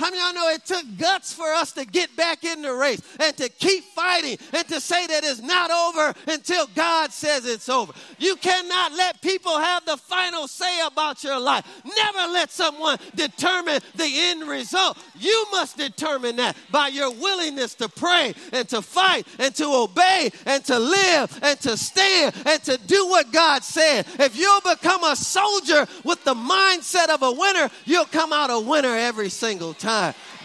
How 0.02 0.10
many 0.10 0.20
y'all 0.20 0.34
know 0.34 0.48
it 0.48 0.64
took 0.64 0.84
guts 0.98 1.32
for 1.32 1.46
us 1.46 1.70
to 1.74 1.84
get 1.84 2.16
back 2.16 2.42
in 2.42 2.62
the 2.62 2.74
race 2.74 3.00
and 3.20 3.36
to 3.36 3.48
keep 3.48 3.84
fighting 3.84 4.36
and 4.52 4.66
to 4.66 4.80
say 4.80 5.06
that 5.06 5.22
it's 5.22 5.40
not 5.40 5.70
over 5.70 6.12
until 6.26 6.66
God 6.74 7.12
says 7.12 7.46
it's 7.46 7.68
over? 7.68 7.92
You 8.18 8.34
cannot 8.34 8.94
let 8.94 9.22
people 9.22 9.56
have 9.56 9.86
the 9.86 9.96
final 9.96 10.48
say 10.48 10.84
about 10.84 11.22
your 11.22 11.38
life. 11.38 11.64
Never 11.84 12.32
let 12.32 12.50
someone 12.50 12.98
determine 13.14 13.78
the 13.94 14.10
end 14.12 14.48
result. 14.48 14.98
You 15.20 15.46
must 15.52 15.76
determine 15.76 16.34
that 16.34 16.56
by 16.72 16.88
your 16.88 17.12
willingness 17.12 17.74
to 17.74 17.88
pray 17.88 18.34
and 18.52 18.68
to 18.70 18.82
fight 18.82 19.24
and 19.38 19.54
to 19.54 19.66
obey 19.66 20.32
and 20.46 20.64
to 20.64 20.80
live 20.80 21.38
and 21.44 21.60
to 21.60 21.76
stand 21.76 22.34
and 22.44 22.60
to 22.64 22.76
do 22.88 23.06
what 23.06 23.30
God 23.30 23.62
said. 23.62 24.04
If 24.18 24.36
you'll 24.36 24.62
become 24.62 25.04
a 25.04 25.14
soldier 25.14 25.86
with 26.02 26.24
the 26.24 26.34
mindset 26.34 27.08
of 27.08 27.22
a 27.22 27.30
winner, 27.30 27.70
you'll 27.84 28.04
come 28.06 28.32
out 28.32 28.50
a 28.50 28.58
winner 28.58 28.96
every 28.96 29.28
single 29.28 29.74
time 29.74 29.91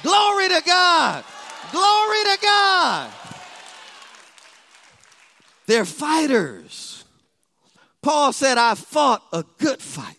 Glory 0.03 0.49
to 0.49 0.61
God. 0.65 1.23
Glory 1.71 2.23
to 2.23 2.37
God. 2.41 3.11
They're 5.65 5.85
fighters. 5.85 7.03
Paul 8.01 8.31
said, 8.31 8.57
I 8.57 8.75
fought 8.75 9.21
a 9.33 9.43
good 9.57 9.81
fight. 9.81 10.15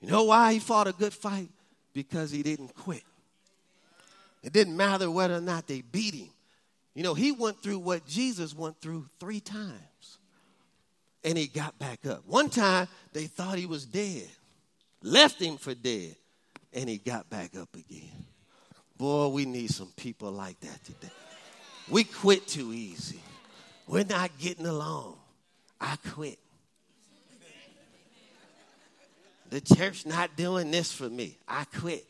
You 0.00 0.08
know 0.10 0.24
why 0.24 0.54
he 0.54 0.58
fought 0.58 0.88
a 0.88 0.92
good 0.92 1.12
fight? 1.12 1.48
Because 1.92 2.30
he 2.30 2.42
didn't 2.42 2.74
quit. 2.74 3.02
It 4.42 4.52
didn't 4.52 4.76
matter 4.76 5.10
whether 5.10 5.36
or 5.36 5.40
not 5.40 5.66
they 5.66 5.82
beat 5.82 6.14
him. 6.14 6.28
You 6.94 7.02
know, 7.02 7.14
he 7.14 7.32
went 7.32 7.62
through 7.62 7.78
what 7.78 8.06
Jesus 8.06 8.54
went 8.54 8.80
through 8.80 9.06
three 9.18 9.40
times. 9.40 10.18
And 11.24 11.36
he 11.36 11.46
got 11.46 11.78
back 11.78 12.06
up. 12.06 12.26
One 12.26 12.48
time, 12.48 12.88
they 13.12 13.24
thought 13.24 13.58
he 13.58 13.66
was 13.66 13.84
dead, 13.84 14.26
left 15.02 15.40
him 15.40 15.58
for 15.58 15.74
dead 15.74 16.16
and 16.72 16.88
he 16.88 16.98
got 16.98 17.28
back 17.28 17.56
up 17.56 17.74
again. 17.74 18.24
Boy, 18.96 19.28
we 19.28 19.44
need 19.44 19.70
some 19.70 19.92
people 19.96 20.30
like 20.30 20.60
that 20.60 20.84
today. 20.84 21.12
We 21.88 22.04
quit 22.04 22.46
too 22.46 22.72
easy. 22.72 23.20
We're 23.86 24.04
not 24.04 24.30
getting 24.38 24.66
along. 24.66 25.16
I 25.80 25.96
quit. 26.12 26.38
The 29.48 29.60
church 29.60 30.06
not 30.06 30.36
doing 30.36 30.70
this 30.70 30.92
for 30.92 31.08
me. 31.08 31.36
I 31.48 31.64
quit. 31.64 32.06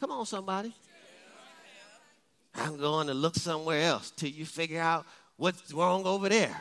Come 0.00 0.10
on, 0.10 0.26
somebody. 0.26 0.74
I'm 2.54 2.76
going 2.76 3.06
to 3.06 3.14
look 3.14 3.36
somewhere 3.36 3.82
else 3.82 4.10
till 4.10 4.30
you 4.30 4.44
figure 4.44 4.80
out 4.80 5.06
what's 5.36 5.72
wrong 5.72 6.04
over 6.04 6.28
there. 6.28 6.56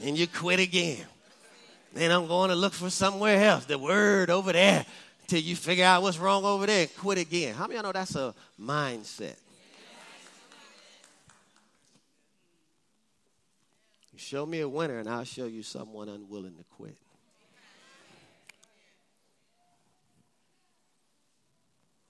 And 0.00 0.18
you 0.18 0.26
quit 0.26 0.58
again. 0.58 1.06
Then 1.92 2.12
I'm 2.12 2.28
going 2.28 2.50
to 2.50 2.56
look 2.56 2.72
for 2.72 2.88
somewhere 2.88 3.42
else, 3.42 3.64
the 3.64 3.78
word 3.78 4.30
over 4.30 4.52
there, 4.52 4.86
till 5.26 5.40
you 5.40 5.56
figure 5.56 5.84
out 5.84 6.02
what's 6.02 6.18
wrong 6.18 6.44
over 6.44 6.66
there 6.66 6.82
and 6.82 6.96
quit 6.96 7.18
again. 7.18 7.54
How 7.54 7.66
many 7.66 7.78
of 7.78 7.84
y'all 7.84 7.92
know 7.92 7.98
that's 7.98 8.14
a 8.14 8.34
mindset? 8.60 9.36
You 14.12 14.18
show 14.18 14.46
me 14.46 14.60
a 14.60 14.68
winner, 14.68 14.98
and 14.98 15.08
I'll 15.08 15.24
show 15.24 15.46
you 15.46 15.62
someone 15.62 16.08
unwilling 16.08 16.56
to 16.56 16.64
quit. 16.76 16.96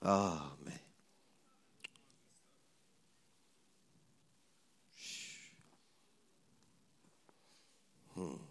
Oh, 0.03 0.51
man. 0.65 0.79
Hmm. 8.15 8.50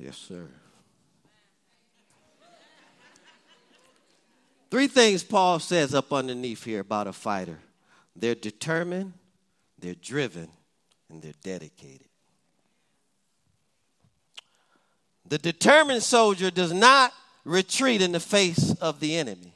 Yes, 0.00 0.16
sir. 0.16 0.46
Three 4.70 4.86
things 4.86 5.22
Paul 5.22 5.58
says 5.58 5.94
up 5.94 6.12
underneath 6.12 6.64
here 6.64 6.80
about 6.80 7.06
a 7.06 7.12
fighter 7.12 7.58
they're 8.16 8.34
determined, 8.34 9.12
they're 9.78 9.94
driven, 9.94 10.48
and 11.08 11.22
they're 11.22 11.32
dedicated. 11.42 12.08
The 15.26 15.38
determined 15.38 16.02
soldier 16.02 16.50
does 16.50 16.72
not 16.72 17.12
retreat 17.44 18.02
in 18.02 18.12
the 18.12 18.20
face 18.20 18.72
of 18.74 19.00
the 19.00 19.16
enemy, 19.16 19.54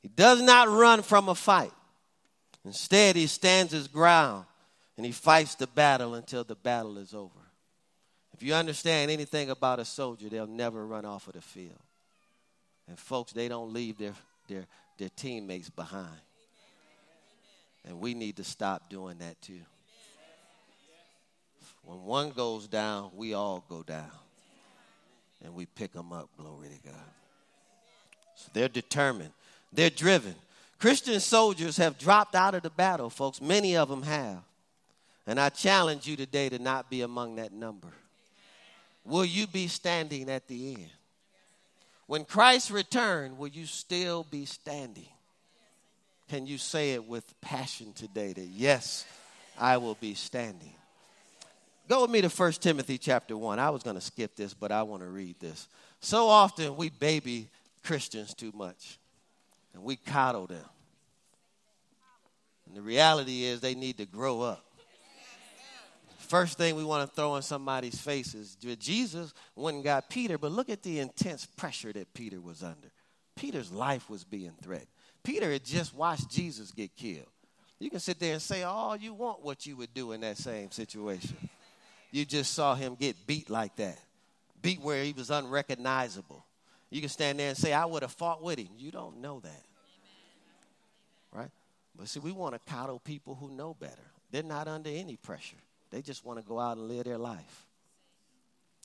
he 0.00 0.08
does 0.08 0.40
not 0.40 0.68
run 0.68 1.02
from 1.02 1.28
a 1.28 1.34
fight. 1.34 1.72
Instead, 2.64 3.16
he 3.16 3.26
stands 3.26 3.72
his 3.72 3.88
ground 3.88 4.44
and 4.98 5.06
he 5.06 5.12
fights 5.12 5.54
the 5.54 5.66
battle 5.66 6.14
until 6.14 6.44
the 6.44 6.54
battle 6.54 6.98
is 6.98 7.14
over. 7.14 7.49
If 8.40 8.46
you 8.46 8.54
understand 8.54 9.10
anything 9.10 9.50
about 9.50 9.80
a 9.80 9.84
soldier, 9.84 10.30
they'll 10.30 10.46
never 10.46 10.86
run 10.86 11.04
off 11.04 11.26
of 11.26 11.34
the 11.34 11.42
field. 11.42 11.78
And 12.88 12.98
folks, 12.98 13.32
they 13.32 13.48
don't 13.48 13.74
leave 13.74 13.98
their, 13.98 14.14
their, 14.48 14.64
their 14.96 15.10
teammates 15.10 15.68
behind. 15.68 16.08
And 17.86 18.00
we 18.00 18.14
need 18.14 18.36
to 18.36 18.44
stop 18.44 18.88
doing 18.88 19.18
that 19.18 19.42
too. 19.42 19.60
When 21.82 22.02
one 22.04 22.30
goes 22.30 22.66
down, 22.66 23.10
we 23.14 23.34
all 23.34 23.62
go 23.68 23.82
down. 23.82 24.10
And 25.44 25.52
we 25.52 25.66
pick 25.66 25.92
them 25.92 26.10
up, 26.10 26.30
glory 26.38 26.68
to 26.68 26.88
God. 26.88 27.10
So 28.36 28.48
they're 28.54 28.68
determined, 28.68 29.32
they're 29.70 29.90
driven. 29.90 30.34
Christian 30.78 31.20
soldiers 31.20 31.76
have 31.76 31.98
dropped 31.98 32.34
out 32.34 32.54
of 32.54 32.62
the 32.62 32.70
battle, 32.70 33.10
folks. 33.10 33.42
Many 33.42 33.76
of 33.76 33.90
them 33.90 34.02
have. 34.02 34.38
And 35.26 35.38
I 35.38 35.50
challenge 35.50 36.06
you 36.06 36.16
today 36.16 36.48
to 36.48 36.58
not 36.58 36.88
be 36.88 37.02
among 37.02 37.36
that 37.36 37.52
number. 37.52 37.88
Will 39.04 39.24
you 39.24 39.46
be 39.46 39.66
standing 39.68 40.28
at 40.30 40.46
the 40.46 40.74
end? 40.74 40.90
When 42.06 42.24
Christ 42.24 42.70
return, 42.70 43.38
will 43.38 43.48
you 43.48 43.66
still 43.66 44.26
be 44.30 44.44
standing? 44.44 45.08
Can 46.28 46.46
you 46.46 46.58
say 46.58 46.92
it 46.92 47.04
with 47.04 47.24
passion 47.40 47.92
today 47.92 48.32
that 48.32 48.46
yes, 48.46 49.04
I 49.58 49.76
will 49.78 49.96
be 50.00 50.14
standing? 50.14 50.74
Go 51.88 52.02
with 52.02 52.10
me 52.10 52.20
to 52.20 52.28
1 52.28 52.52
Timothy 52.52 52.98
chapter 52.98 53.36
1. 53.36 53.58
I 53.58 53.70
was 53.70 53.82
going 53.82 53.96
to 53.96 54.00
skip 54.00 54.36
this, 54.36 54.54
but 54.54 54.70
I 54.70 54.84
want 54.84 55.02
to 55.02 55.08
read 55.08 55.40
this. 55.40 55.66
So 56.00 56.28
often 56.28 56.76
we 56.76 56.90
baby 56.90 57.48
Christians 57.82 58.32
too 58.32 58.52
much 58.54 58.98
and 59.74 59.82
we 59.82 59.96
coddle 59.96 60.46
them. 60.46 60.64
And 62.66 62.76
the 62.76 62.82
reality 62.82 63.44
is 63.44 63.60
they 63.60 63.74
need 63.74 63.98
to 63.98 64.06
grow 64.06 64.40
up. 64.40 64.64
First 66.30 66.58
thing 66.58 66.76
we 66.76 66.84
want 66.84 67.10
to 67.10 67.12
throw 67.12 67.34
in 67.34 67.42
somebody's 67.42 68.00
face 68.00 68.36
is 68.36 68.54
Jesus 68.78 69.34
went 69.56 69.74
and 69.74 69.84
got 69.84 70.08
Peter, 70.08 70.38
but 70.38 70.52
look 70.52 70.70
at 70.70 70.80
the 70.80 71.00
intense 71.00 71.44
pressure 71.44 71.92
that 71.92 72.14
Peter 72.14 72.40
was 72.40 72.62
under. 72.62 72.86
Peter's 73.34 73.72
life 73.72 74.08
was 74.08 74.22
being 74.22 74.52
threatened. 74.62 74.86
Peter 75.24 75.50
had 75.50 75.64
just 75.64 75.92
watched 75.92 76.30
Jesus 76.30 76.70
get 76.70 76.94
killed. 76.94 77.26
You 77.80 77.90
can 77.90 77.98
sit 77.98 78.20
there 78.20 78.34
and 78.34 78.40
say 78.40 78.62
all 78.62 78.96
you 78.96 79.12
want 79.12 79.44
what 79.44 79.66
you 79.66 79.76
would 79.78 79.92
do 79.92 80.12
in 80.12 80.20
that 80.20 80.36
same 80.38 80.70
situation. 80.70 81.36
You 82.12 82.24
just 82.24 82.54
saw 82.54 82.76
him 82.76 82.94
get 82.94 83.26
beat 83.26 83.50
like 83.50 83.74
that, 83.76 83.98
beat 84.62 84.80
where 84.80 85.02
he 85.02 85.12
was 85.12 85.30
unrecognizable. 85.30 86.44
You 86.90 87.00
can 87.00 87.10
stand 87.10 87.40
there 87.40 87.48
and 87.48 87.58
say, 87.58 87.72
I 87.72 87.86
would 87.86 88.02
have 88.02 88.12
fought 88.12 88.40
with 88.40 88.60
him. 88.60 88.68
You 88.78 88.92
don't 88.92 89.20
know 89.20 89.40
that. 89.40 89.64
Right? 91.32 91.50
But 91.98 92.06
see, 92.06 92.20
we 92.20 92.30
want 92.30 92.54
to 92.54 92.72
coddle 92.72 93.00
people 93.00 93.34
who 93.34 93.50
know 93.50 93.74
better. 93.74 94.12
They're 94.30 94.44
not 94.44 94.68
under 94.68 94.90
any 94.90 95.16
pressure, 95.16 95.56
they 95.90 96.02
just 96.02 96.24
want 96.24 96.38
to 96.38 96.44
go 96.44 96.58
out 96.58 96.76
and 96.76 96.88
live 96.88 97.04
their 97.04 97.18
life. 97.18 97.66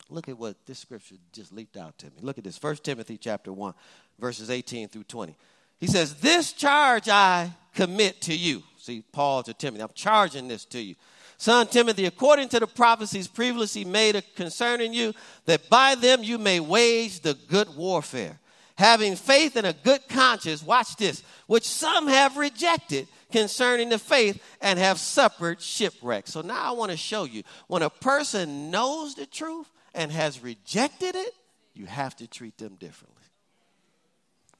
Look 0.09 0.29
at 0.29 0.37
what 0.37 0.65
this 0.65 0.79
scripture 0.79 1.15
just 1.31 1.51
leaped 1.51 1.77
out 1.77 1.97
to 1.99 2.07
me. 2.07 2.13
Look 2.21 2.37
at 2.37 2.43
this. 2.43 2.61
1 2.61 2.77
Timothy 2.77 3.17
chapter 3.17 3.51
1, 3.51 3.73
verses 4.19 4.49
18 4.49 4.89
through 4.89 5.03
20. 5.03 5.35
He 5.79 5.87
says, 5.87 6.15
This 6.15 6.53
charge 6.53 7.09
I 7.09 7.51
commit 7.73 8.21
to 8.21 8.35
you. 8.35 8.61
See, 8.77 9.03
Paul 9.11 9.41
to 9.43 9.53
Timothy, 9.53 9.81
I'm 9.81 9.89
charging 9.95 10.47
this 10.47 10.65
to 10.65 10.79
you 10.79 10.95
Son 11.37 11.67
Timothy, 11.67 12.05
according 12.05 12.49
to 12.49 12.59
the 12.59 12.67
prophecies 12.67 13.27
previously 13.27 13.85
made 13.85 14.21
concerning 14.35 14.93
you, 14.93 15.13
that 15.45 15.69
by 15.69 15.95
them 15.95 16.23
you 16.23 16.37
may 16.37 16.59
wage 16.59 17.19
the 17.19 17.33
good 17.33 17.75
warfare, 17.75 18.39
having 18.77 19.15
faith 19.15 19.55
and 19.55 19.67
a 19.67 19.73
good 19.73 20.07
conscience, 20.07 20.63
watch 20.63 20.95
this, 20.95 21.23
which 21.47 21.67
some 21.67 22.07
have 22.07 22.37
rejected 22.37 23.07
concerning 23.35 23.89
the 23.89 23.99
faith 23.99 24.41
and 24.61 24.79
have 24.79 24.97
suffered 24.97 25.61
shipwreck. 25.61 26.25
So 26.27 26.41
now 26.41 26.61
I 26.61 26.71
want 26.71 26.91
to 26.91 26.97
show 26.97 27.25
you 27.25 27.43
when 27.67 27.81
a 27.81 27.89
person 27.89 28.71
knows 28.71 29.15
the 29.15 29.25
truth 29.25 29.69
and 29.93 30.09
has 30.11 30.41
rejected 30.41 31.15
it, 31.15 31.33
you 31.73 31.85
have 31.85 32.15
to 32.17 32.27
treat 32.27 32.57
them 32.57 32.75
differently. 32.75 33.23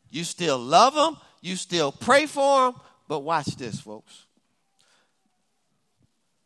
You 0.09 0.25
still 0.25 0.57
love 0.57 0.93
them, 0.93 1.17
you 1.41 1.55
still 1.55 1.93
pray 1.93 2.25
for 2.25 2.71
them, 2.71 2.81
but 3.07 3.19
watch 3.19 3.55
this, 3.55 3.79
folks 3.79 4.25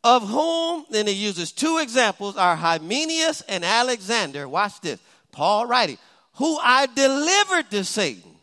of 0.02 0.26
whom, 0.26 0.86
then 0.90 1.06
he 1.06 1.12
uses 1.12 1.52
two 1.52 1.78
examples, 1.78 2.36
are 2.36 2.56
Hymenaeus 2.56 3.42
and 3.42 3.62
Alexander. 3.62 4.48
Watch 4.48 4.80
this. 4.80 4.98
Paul 5.30 5.66
writing, 5.66 5.98
who 6.36 6.58
I 6.62 6.86
delivered 6.86 7.70
to 7.70 7.84
Satan, 7.84 8.34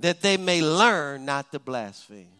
that 0.00 0.20
they 0.20 0.36
may 0.36 0.62
learn 0.62 1.24
not 1.24 1.52
to 1.52 1.60
blaspheme. 1.60 2.35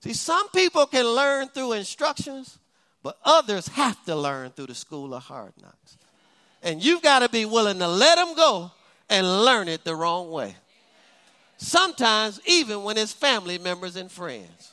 See, 0.00 0.14
some 0.14 0.48
people 0.50 0.86
can 0.86 1.04
learn 1.04 1.48
through 1.48 1.72
instructions, 1.72 2.58
but 3.02 3.18
others 3.24 3.68
have 3.68 4.02
to 4.06 4.16
learn 4.16 4.50
through 4.50 4.66
the 4.66 4.74
school 4.74 5.14
of 5.14 5.22
hard 5.22 5.52
knocks. 5.60 5.98
And 6.62 6.82
you've 6.82 7.02
got 7.02 7.20
to 7.20 7.28
be 7.28 7.44
willing 7.44 7.78
to 7.78 7.88
let 7.88 8.16
them 8.16 8.34
go 8.34 8.70
and 9.08 9.44
learn 9.44 9.68
it 9.68 9.84
the 9.84 9.94
wrong 9.94 10.30
way. 10.30 10.54
Sometimes, 11.58 12.40
even 12.46 12.82
when 12.82 12.96
it's 12.96 13.12
family 13.12 13.58
members 13.58 13.96
and 13.96 14.10
friends, 14.10 14.72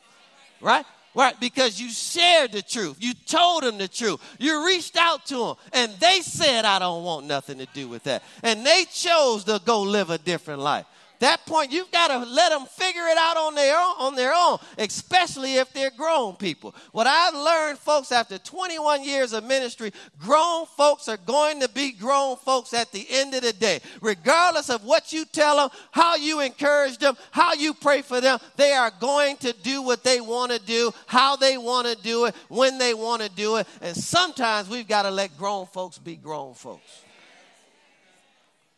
right? 0.61 0.85
Right, 1.13 1.37
because 1.39 1.79
you 1.81 1.89
shared 1.89 2.51
the 2.51 2.61
truth. 2.61 2.97
You 2.99 3.13
told 3.25 3.63
them 3.63 3.79
the 3.79 3.87
truth. 3.87 4.21
You 4.37 4.65
reached 4.67 4.95
out 4.95 5.25
to 5.27 5.37
them 5.37 5.55
and 5.73 5.91
they 5.99 6.21
said, 6.21 6.63
I 6.63 6.77
don't 6.77 7.03
want 7.03 7.25
nothing 7.25 7.57
to 7.57 7.65
do 7.73 7.89
with 7.89 8.03
that. 8.03 8.21
And 8.43 8.63
they 8.63 8.85
chose 8.91 9.43
to 9.45 9.59
go 9.65 9.81
live 9.81 10.11
a 10.11 10.19
different 10.19 10.61
life 10.61 10.85
that 11.19 11.45
point 11.45 11.71
you've 11.71 11.91
got 11.91 12.09
to 12.09 12.29
let 12.29 12.49
them 12.49 12.65
figure 12.65 13.07
it 13.07 13.17
out 13.17 13.37
on 13.37 13.55
their 13.55 13.75
own, 13.77 13.95
on 13.99 14.15
their 14.15 14.33
own 14.33 14.57
especially 14.77 15.55
if 15.55 15.71
they're 15.73 15.91
grown 15.91 16.35
people. 16.35 16.73
What 16.91 17.07
i've 17.07 17.33
learned 17.33 17.79
folks 17.79 18.11
after 18.11 18.37
21 18.37 19.03
years 19.03 19.33
of 19.33 19.43
ministry 19.43 19.91
grown 20.19 20.65
folks 20.65 21.07
are 21.07 21.17
going 21.17 21.61
to 21.61 21.69
be 21.69 21.91
grown 21.91 22.37
folks 22.37 22.73
at 22.73 22.91
the 22.91 23.05
end 23.09 23.33
of 23.33 23.41
the 23.41 23.53
day. 23.53 23.79
Regardless 24.01 24.69
of 24.69 24.83
what 24.83 25.13
you 25.13 25.25
tell 25.25 25.57
them 25.57 25.69
how 25.91 26.15
you 26.15 26.41
encourage 26.41 26.97
them 26.97 27.15
how 27.31 27.53
you 27.53 27.73
pray 27.73 28.01
for 28.01 28.21
them 28.21 28.39
they 28.55 28.73
are 28.73 28.91
going 28.99 29.37
to 29.37 29.53
do 29.63 29.81
what 29.81 30.03
they 30.03 30.21
want 30.21 30.51
to 30.51 30.59
do 30.59 30.91
how 31.05 31.35
they 31.35 31.57
want 31.57 31.87
to 31.87 31.95
do 32.01 32.25
it 32.25 32.35
when 32.49 32.77
they 32.77 32.93
want 32.93 33.21
to 33.21 33.29
do 33.29 33.57
it 33.57 33.67
and 33.81 33.95
sometimes 33.95 34.69
we've 34.69 34.87
got 34.87 35.03
to 35.03 35.11
let 35.11 35.37
grown 35.37 35.65
folks 35.65 35.97
be 35.97 36.15
grown 36.15 36.53
folks. 36.53 37.01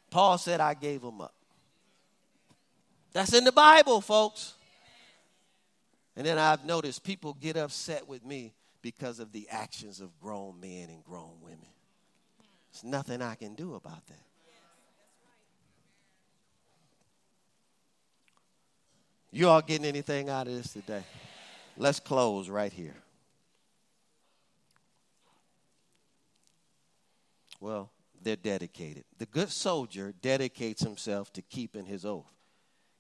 Paul 0.10 0.38
said 0.38 0.60
i 0.60 0.74
gave 0.74 1.02
them 1.02 1.22
up 1.22 1.34
that's 3.12 3.34
in 3.34 3.44
the 3.44 3.52
Bible, 3.52 4.02
folks. 4.02 4.54
And 6.16 6.26
then 6.26 6.38
I've 6.38 6.66
noticed 6.66 7.04
people 7.04 7.34
get 7.40 7.56
upset 7.56 8.08
with 8.08 8.26
me 8.26 8.54
because 8.82 9.20
of 9.20 9.32
the 9.32 9.48
actions 9.50 10.02
of 10.02 10.18
grown 10.20 10.60
men 10.60 10.90
and 10.90 11.04
grown 11.04 11.42
women. 11.42 11.60
There's 12.72 12.84
nothing 12.84 13.22
I 13.22 13.36
can 13.36 13.56
do 13.56 13.76
about 13.76 14.06
that. 14.08 14.26
You 19.32 19.48
all 19.48 19.62
getting 19.62 19.86
anything 19.86 20.30
out 20.30 20.48
of 20.48 20.54
this 20.54 20.74
today? 20.74 21.04
Let's 21.78 22.00
close 22.00 22.50
right 22.50 22.74
here. 22.74 22.96
Well, 27.60 27.92
they're 28.22 28.36
dedicated. 28.36 29.04
The 29.18 29.26
good 29.26 29.50
soldier 29.50 30.14
dedicates 30.22 30.82
himself 30.82 31.32
to 31.34 31.42
keeping 31.42 31.86
his 31.86 32.06
oath. 32.06 32.39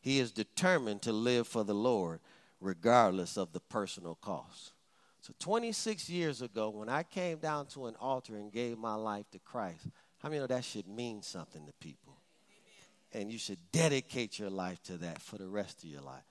He 0.01 0.19
is 0.19 0.31
determined 0.31 1.01
to 1.03 1.11
live 1.11 1.47
for 1.47 1.63
the 1.63 1.73
Lord 1.73 2.19
regardless 2.61 3.37
of 3.37 3.51
the 3.51 3.59
personal 3.59 4.15
cost. 4.15 4.73
So 5.21 5.33
26 5.39 6.09
years 6.09 6.41
ago, 6.41 6.69
when 6.69 6.89
I 6.89 7.03
came 7.03 7.39
down 7.39 7.67
to 7.67 7.87
an 7.87 7.95
altar 7.99 8.35
and 8.37 8.51
gave 8.51 8.77
my 8.77 8.95
life 8.95 9.29
to 9.31 9.39
Christ, 9.39 9.87
how 10.19 10.29
many 10.29 10.39
know 10.39 10.47
that 10.47 10.63
should 10.63 10.87
mean 10.87 11.21
something 11.21 11.65
to 11.65 11.73
people? 11.73 12.17
And 13.11 13.31
you 13.31 13.37
should 13.37 13.59
dedicate 13.71 14.39
your 14.39 14.49
life 14.49 14.81
to 14.83 14.97
that 14.97 15.21
for 15.21 15.37
the 15.37 15.47
rest 15.47 15.83
of 15.83 15.89
your 15.89 16.01
life. 16.01 16.23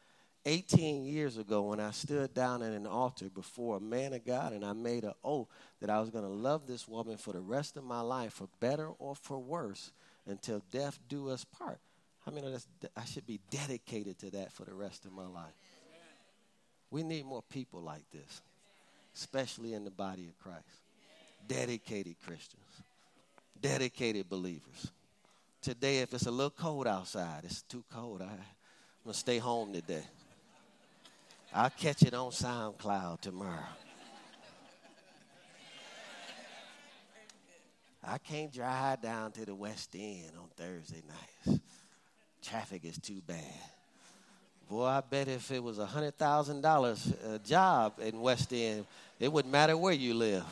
18 0.47 1.05
years 1.05 1.37
ago, 1.37 1.63
when 1.63 1.81
I 1.81 1.91
stood 1.91 2.33
down 2.33 2.63
at 2.63 2.73
an 2.73 2.87
altar 2.87 3.29
before 3.29 3.77
a 3.77 3.81
man 3.81 4.15
of 4.15 4.25
God 4.25 4.53
and 4.53 4.65
I 4.65 4.73
made 4.73 5.05
an 5.05 5.13
oath 5.23 5.49
that 5.81 5.91
I 5.91 6.01
was 6.01 6.11
going 6.11 6.25
to 6.25 6.31
love 6.31 6.67
this 6.67 6.89
woman 6.89 7.19
for 7.19 7.33
the 7.33 7.41
rest 7.41 7.77
of 7.77 7.85
my 7.85 8.01
life, 8.01 8.35
for 8.35 8.49
better 8.61 8.89
or 8.99 9.15
for 9.15 9.39
worse, 9.39 9.93
until 10.27 10.63
death 10.71 10.99
do 11.09 11.29
us 11.29 11.45
part. 11.45 11.81
I 12.29 12.31
mean, 12.31 12.45
I 12.95 13.05
should 13.07 13.27
be 13.27 13.41
dedicated 13.51 14.19
to 14.19 14.31
that 14.33 14.53
for 14.53 14.65
the 14.65 14.75
rest 14.75 15.07
of 15.07 15.13
my 15.13 15.27
life. 15.27 15.55
We 16.91 17.03
need 17.03 17.25
more 17.25 17.43
people 17.51 17.81
like 17.81 18.05
this, 18.13 18.43
especially 19.17 19.73
in 19.73 19.85
the 19.85 19.91
body 19.91 20.29
of 20.29 20.39
Christ. 20.39 20.67
Dedicated 21.47 22.17
Christians, 22.27 22.83
dedicated 23.59 24.29
believers. 24.29 24.91
Today, 25.63 26.01
if 26.01 26.13
it's 26.13 26.27
a 26.27 26.31
little 26.31 26.51
cold 26.51 26.87
outside, 26.87 27.45
it's 27.45 27.63
too 27.63 27.83
cold. 27.91 28.21
I, 28.21 28.27
I'm 28.27 28.31
going 29.05 29.15
to 29.15 29.19
stay 29.19 29.39
home 29.39 29.73
today. 29.73 30.05
I'll 31.55 31.71
catch 31.71 32.03
it 32.03 32.13
on 32.13 32.31
SoundCloud 32.31 33.23
tomorrow. 33.23 33.65
I 38.05 38.19
can't 38.19 38.53
drive 38.53 39.01
down 39.01 39.33
to 39.33 39.47
the 39.47 39.55
West 39.55 39.95
End 39.95 40.33
on 40.39 40.49
Thursday 40.57 41.03
nights 41.07 41.61
traffic 42.43 42.85
is 42.85 42.99
too 42.99 43.21
bad. 43.27 43.43
Boy, 44.69 44.85
I 44.85 45.01
bet 45.01 45.29
if 45.29 45.51
it 45.51 45.63
was 45.63 45.79
a 45.79 45.87
hundred 45.87 46.17
thousand 46.17 46.61
dollars 46.61 47.13
a 47.25 47.39
job 47.39 47.95
in 48.01 48.21
West 48.21 48.53
End, 48.53 48.85
it 49.19 49.33
wouldn't 49.33 49.51
matter 49.51 49.77
where 49.77 49.95
you 49.95 50.15
live. 50.15 50.45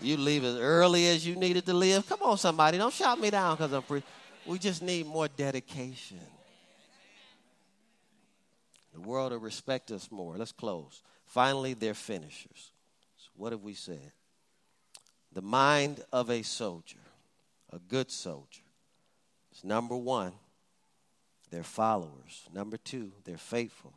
You 0.00 0.16
leave 0.16 0.44
as 0.44 0.56
early 0.56 1.06
as 1.08 1.26
you 1.26 1.36
needed 1.36 1.66
to 1.66 1.74
live. 1.74 2.08
Come 2.08 2.22
on, 2.22 2.38
somebody, 2.38 2.78
don't 2.78 2.92
shout 2.92 3.20
me 3.20 3.28
down 3.28 3.56
because 3.56 3.72
I'm 3.72 3.82
free. 3.82 4.02
We 4.46 4.58
just 4.58 4.82
need 4.82 5.06
more 5.06 5.28
dedication. 5.28 6.20
The 8.94 9.00
world 9.00 9.32
will 9.32 9.38
respect 9.38 9.90
us 9.90 10.10
more. 10.10 10.36
Let's 10.36 10.52
close. 10.52 11.02
Finally, 11.26 11.74
they're 11.74 11.94
finishers. 11.94 12.72
So 13.18 13.28
what 13.36 13.52
have 13.52 13.62
we 13.62 13.74
said? 13.74 14.12
The 15.32 15.42
mind 15.42 16.02
of 16.12 16.30
a 16.30 16.42
soldier, 16.42 16.98
a 17.70 17.78
good 17.78 18.10
soldier, 18.10 18.62
is 19.54 19.62
number 19.62 19.96
one, 19.96 20.32
they're 21.50 21.62
followers. 21.64 22.48
Number 22.54 22.76
two, 22.76 23.12
they're 23.24 23.36
faithful. 23.36 23.92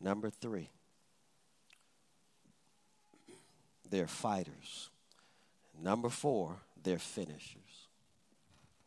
Number 0.00 0.30
three, 0.30 0.70
they're 3.88 4.06
fighters. 4.06 4.88
Number 5.78 6.08
four, 6.08 6.56
they're 6.82 6.98
finishers. 6.98 7.88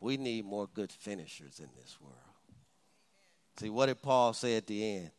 We 0.00 0.16
need 0.16 0.44
more 0.44 0.68
good 0.72 0.90
finishers 0.90 1.60
in 1.60 1.68
this 1.80 1.96
world. 2.00 2.16
See, 3.58 3.70
what 3.70 3.86
did 3.86 4.02
Paul 4.02 4.32
say 4.32 4.56
at 4.56 4.66
the 4.66 4.96
end? 4.96 5.10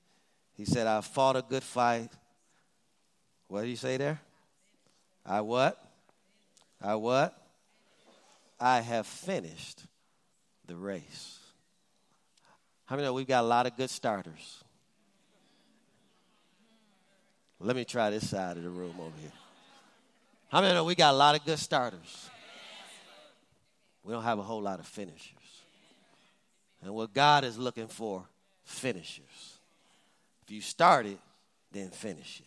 He 0.53 0.65
said, 0.65 0.87
I 0.87 1.01
fought 1.01 1.37
a 1.37 1.41
good 1.41 1.63
fight. 1.63 2.09
What 3.47 3.61
did 3.61 3.69
he 3.69 3.75
say 3.75 3.97
there? 3.97 4.19
I 5.25 5.41
what? 5.41 5.81
I 6.81 6.95
what? 6.95 7.35
I 8.59 8.81
have 8.81 9.07
finished 9.07 9.83
the 10.67 10.75
race. 10.75 11.39
How 12.85 12.95
many 12.95 13.07
know 13.07 13.13
we've 13.13 13.27
got 13.27 13.43
a 13.43 13.47
lot 13.47 13.65
of 13.65 13.75
good 13.75 13.89
starters? 13.89 14.63
Let 17.59 17.75
me 17.75 17.85
try 17.85 18.09
this 18.09 18.29
side 18.29 18.57
of 18.57 18.63
the 18.63 18.69
room 18.69 18.95
over 18.99 19.17
here. 19.19 19.31
How 20.49 20.61
many 20.61 20.73
know 20.73 20.83
we 20.83 20.95
got 20.95 21.13
a 21.13 21.17
lot 21.17 21.35
of 21.35 21.45
good 21.45 21.59
starters? 21.59 22.29
We 24.03 24.13
don't 24.13 24.23
have 24.23 24.37
a 24.37 24.43
whole 24.43 24.61
lot 24.61 24.79
of 24.79 24.85
finishers. 24.85 25.31
And 26.83 26.93
what 26.93 27.13
God 27.13 27.43
is 27.43 27.57
looking 27.57 27.87
for, 27.87 28.23
finishers. 28.63 29.57
If 30.45 30.51
you 30.51 30.61
start 30.61 31.07
it, 31.07 31.17
then 31.71 31.89
finish 31.89 32.39
it. 32.39 32.45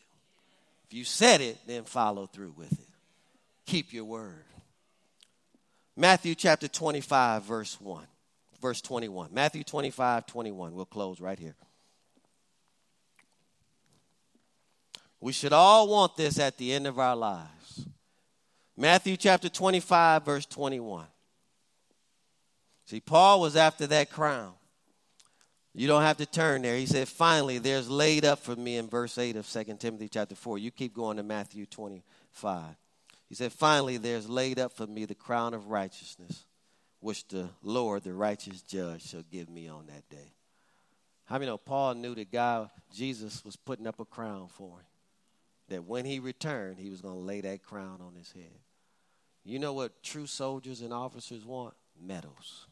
If 0.86 0.94
you 0.94 1.04
said 1.04 1.40
it, 1.40 1.58
then 1.66 1.82
follow 1.82 2.26
through 2.26 2.54
with 2.56 2.72
it. 2.72 2.88
Keep 3.66 3.92
your 3.92 4.04
word. 4.04 4.44
Matthew 5.96 6.36
chapter 6.36 6.68
25, 6.68 7.42
verse 7.42 7.80
1, 7.80 8.06
verse 8.60 8.80
21. 8.80 9.30
Matthew 9.32 9.64
25, 9.64 10.26
21. 10.26 10.74
We'll 10.74 10.84
close 10.84 11.20
right 11.20 11.38
here. 11.38 11.56
We 15.20 15.32
should 15.32 15.52
all 15.52 15.88
want 15.88 16.16
this 16.16 16.38
at 16.38 16.58
the 16.58 16.72
end 16.72 16.86
of 16.86 16.98
our 16.98 17.16
lives. 17.16 17.86
Matthew 18.76 19.16
chapter 19.16 19.48
25, 19.48 20.24
verse 20.24 20.46
21. 20.46 21.06
See, 22.86 23.00
Paul 23.00 23.40
was 23.40 23.56
after 23.56 23.86
that 23.88 24.10
crown. 24.10 24.52
You 25.74 25.86
don't 25.86 26.02
have 26.02 26.16
to 26.18 26.26
turn 26.26 26.62
there. 26.62 26.76
He 26.76 26.86
said, 26.86 27.08
finally, 27.08 27.58
there's 27.58 27.90
laid 27.90 28.24
up 28.24 28.38
for 28.38 28.56
me 28.56 28.76
in 28.76 28.88
verse 28.88 29.18
8 29.18 29.36
of 29.36 29.48
2 29.48 29.64
Timothy 29.78 30.08
chapter 30.08 30.34
4. 30.34 30.58
You 30.58 30.70
keep 30.70 30.94
going 30.94 31.18
to 31.18 31.22
Matthew 31.22 31.66
25. 31.66 32.64
He 33.28 33.34
said, 33.34 33.52
finally, 33.52 33.96
there's 33.96 34.28
laid 34.28 34.58
up 34.58 34.72
for 34.72 34.86
me 34.86 35.04
the 35.04 35.14
crown 35.14 35.54
of 35.54 35.68
righteousness, 35.68 36.46
which 37.00 37.26
the 37.28 37.48
Lord, 37.62 38.02
the 38.02 38.12
righteous 38.12 38.62
judge, 38.62 39.08
shall 39.08 39.22
give 39.30 39.48
me 39.48 39.68
on 39.68 39.86
that 39.86 40.08
day. 40.08 40.34
How 41.24 41.36
many 41.36 41.46
know 41.46 41.58
Paul 41.58 41.94
knew 41.94 42.14
that 42.14 42.32
God, 42.32 42.70
Jesus, 42.92 43.44
was 43.44 43.56
putting 43.56 43.86
up 43.86 44.00
a 44.00 44.04
crown 44.04 44.48
for 44.48 44.78
him? 44.78 44.86
That 45.68 45.84
when 45.84 46.06
he 46.06 46.18
returned, 46.18 46.78
he 46.78 46.88
was 46.88 47.02
going 47.02 47.16
to 47.16 47.20
lay 47.20 47.42
that 47.42 47.62
crown 47.62 48.00
on 48.00 48.14
his 48.14 48.32
head. 48.32 48.58
You 49.44 49.58
know 49.58 49.74
what 49.74 50.02
true 50.02 50.26
soldiers 50.26 50.80
and 50.80 50.92
officers 50.92 51.44
want? 51.44 51.74
Medals. 52.00 52.66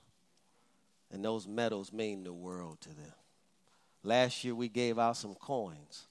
And 1.12 1.25
those 1.25 1.47
medals 1.47 1.93
mean 1.93 2.25
the 2.25 2.33
world 2.33 2.81
to 2.83 2.89
them. 2.89 3.12
Last 4.03 4.45
year 4.45 4.55
we 4.55 4.69
gave 4.69 4.99
out 4.99 5.17
some 5.17 5.35
coins, 5.35 6.07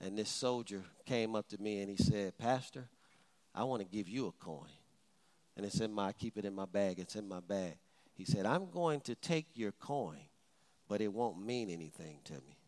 and 0.00 0.18
this 0.18 0.28
soldier 0.28 0.82
came 1.04 1.36
up 1.36 1.48
to 1.48 1.58
me 1.58 1.80
and 1.80 1.90
he 1.90 1.96
said, 1.96 2.36
Pastor, 2.38 2.88
I 3.54 3.64
want 3.64 3.82
to 3.82 3.88
give 3.88 4.08
you 4.08 4.26
a 4.26 4.32
coin. 4.32 4.70
And 5.56 5.64
it's 5.64 5.80
in 5.80 5.92
my, 5.92 6.08
I 6.08 6.12
keep 6.12 6.36
it 6.36 6.44
in 6.44 6.54
my 6.54 6.66
bag. 6.66 6.98
It's 6.98 7.16
in 7.16 7.28
my 7.28 7.40
bag. 7.40 7.76
He 8.14 8.24
said, 8.24 8.46
I'm 8.46 8.70
going 8.70 9.00
to 9.02 9.14
take 9.14 9.46
your 9.54 9.72
coin, 9.72 10.20
but 10.88 11.00
it 11.00 11.12
won't 11.12 11.44
mean 11.44 11.70
anything 11.70 12.18
to 12.24 12.34
me. 12.34 12.58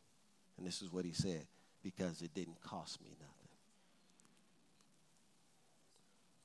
And 0.56 0.66
this 0.66 0.82
is 0.82 0.92
what 0.92 1.04
he 1.04 1.12
said 1.12 1.46
because 1.82 2.22
it 2.22 2.34
didn't 2.34 2.60
cost 2.60 3.00
me 3.02 3.10
nothing. 3.18 3.34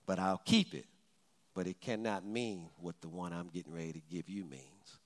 But 0.06 0.20
I'll 0.20 0.42
keep 0.46 0.74
it, 0.74 0.86
but 1.54 1.66
it 1.66 1.80
cannot 1.80 2.26
mean 2.26 2.70
what 2.80 3.02
the 3.02 3.10
one 3.10 3.34
I'm 3.34 3.48
getting 3.48 3.74
ready 3.74 3.94
to 3.94 4.02
give 4.12 4.30
you 4.30 4.44
means 4.44 5.00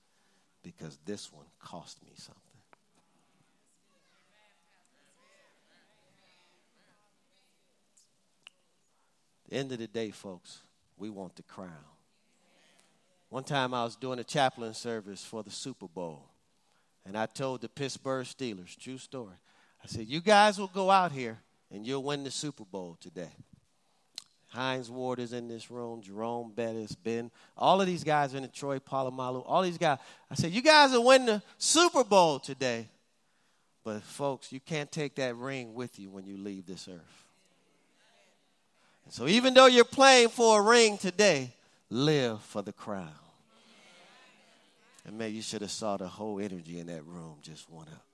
because 0.62 0.98
this 1.04 1.32
one 1.32 1.46
cost 1.60 2.04
me 2.04 2.12
something. 2.16 2.42
the 9.48 9.56
end 9.56 9.72
of 9.72 9.78
the 9.78 9.86
day, 9.86 10.10
folks, 10.10 10.60
we 10.98 11.10
want 11.10 11.36
the 11.36 11.42
crown. 11.42 11.70
One 13.30 13.44
time 13.44 13.74
I 13.74 13.84
was 13.84 13.96
doing 13.96 14.18
a 14.18 14.24
chaplain 14.24 14.72
service 14.74 15.24
for 15.24 15.42
the 15.42 15.50
Super 15.50 15.86
Bowl, 15.86 16.24
and 17.04 17.16
I 17.16 17.26
told 17.26 17.60
the 17.60 17.68
Pittsburgh 17.68 18.26
Steelers, 18.26 18.76
true 18.78 18.98
story. 18.98 19.34
I 19.82 19.86
said, 19.86 20.06
You 20.06 20.20
guys 20.20 20.58
will 20.58 20.68
go 20.68 20.90
out 20.90 21.12
here 21.12 21.38
and 21.70 21.86
you'll 21.86 22.02
win 22.02 22.24
the 22.24 22.30
Super 22.30 22.64
Bowl 22.64 22.96
today. 23.00 23.30
Hines 24.48 24.90
Ward 24.90 25.18
is 25.18 25.34
in 25.34 25.46
this 25.46 25.70
room, 25.70 26.00
Jerome 26.00 26.52
Bettis, 26.54 26.94
Ben, 26.94 27.30
all 27.56 27.82
of 27.82 27.86
these 27.86 28.02
guys 28.02 28.32
are 28.32 28.38
in 28.38 28.44
the 28.44 28.48
Troy 28.48 28.78
Polamalu, 28.78 29.44
all 29.46 29.62
these 29.62 29.76
guys. 29.76 29.98
I 30.30 30.34
said, 30.34 30.52
You 30.52 30.62
guys 30.62 30.92
will 30.92 31.04
win 31.04 31.26
the 31.26 31.42
Super 31.58 32.02
Bowl 32.02 32.38
today. 32.38 32.88
But 33.84 34.02
folks, 34.02 34.52
you 34.52 34.60
can't 34.60 34.90
take 34.90 35.14
that 35.16 35.36
ring 35.36 35.74
with 35.74 35.98
you 35.98 36.10
when 36.10 36.26
you 36.26 36.36
leave 36.36 36.66
this 36.66 36.88
earth. 36.88 37.27
So 39.10 39.26
even 39.26 39.54
though 39.54 39.66
you're 39.66 39.84
playing 39.84 40.28
for 40.28 40.60
a 40.60 40.62
ring 40.62 40.98
today, 40.98 41.52
live 41.90 42.42
for 42.42 42.62
the 42.62 42.72
crown. 42.72 43.08
And 45.06 45.16
man, 45.16 45.34
you 45.34 45.40
should 45.40 45.62
have 45.62 45.70
saw 45.70 45.96
the 45.96 46.06
whole 46.06 46.38
energy 46.38 46.78
in 46.78 46.88
that 46.88 47.04
room 47.06 47.36
just 47.42 47.70
went 47.70 47.88
up. 47.88 48.04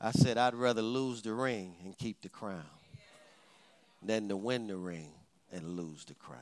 I 0.00 0.10
said 0.10 0.36
I'd 0.36 0.54
rather 0.54 0.82
lose 0.82 1.22
the 1.22 1.32
ring 1.32 1.76
and 1.84 1.96
keep 1.96 2.20
the 2.22 2.28
crown 2.28 2.64
than 4.02 4.28
to 4.28 4.36
win 4.36 4.66
the 4.66 4.76
ring 4.76 5.12
and 5.52 5.76
lose 5.76 6.04
the 6.04 6.14
crown. 6.14 6.40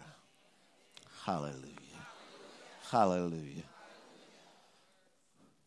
Hallelujah. 1.24 1.68
Hallelujah. 2.90 3.62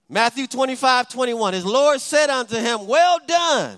Matthew 0.09 0.47
25, 0.47 1.09
21. 1.09 1.53
His 1.53 1.65
Lord 1.65 2.01
said 2.01 2.29
unto 2.29 2.57
him, 2.57 2.87
Well 2.87 3.19
done, 3.25 3.77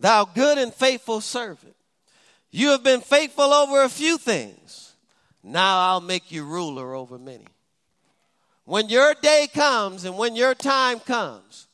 thou 0.00 0.24
good 0.24 0.58
and 0.58 0.72
faithful 0.72 1.20
servant. 1.20 1.74
You 2.50 2.70
have 2.70 2.82
been 2.82 3.00
faithful 3.00 3.52
over 3.52 3.82
a 3.82 3.88
few 3.88 4.18
things. 4.18 4.94
Now 5.42 5.78
I'll 5.88 6.00
make 6.00 6.32
you 6.32 6.44
ruler 6.44 6.94
over 6.94 7.18
many. 7.18 7.46
When 8.64 8.88
your 8.88 9.14
day 9.14 9.48
comes 9.52 10.04
and 10.04 10.18
when 10.18 10.36
your 10.36 10.54
time 10.54 11.00
comes, 11.00 11.68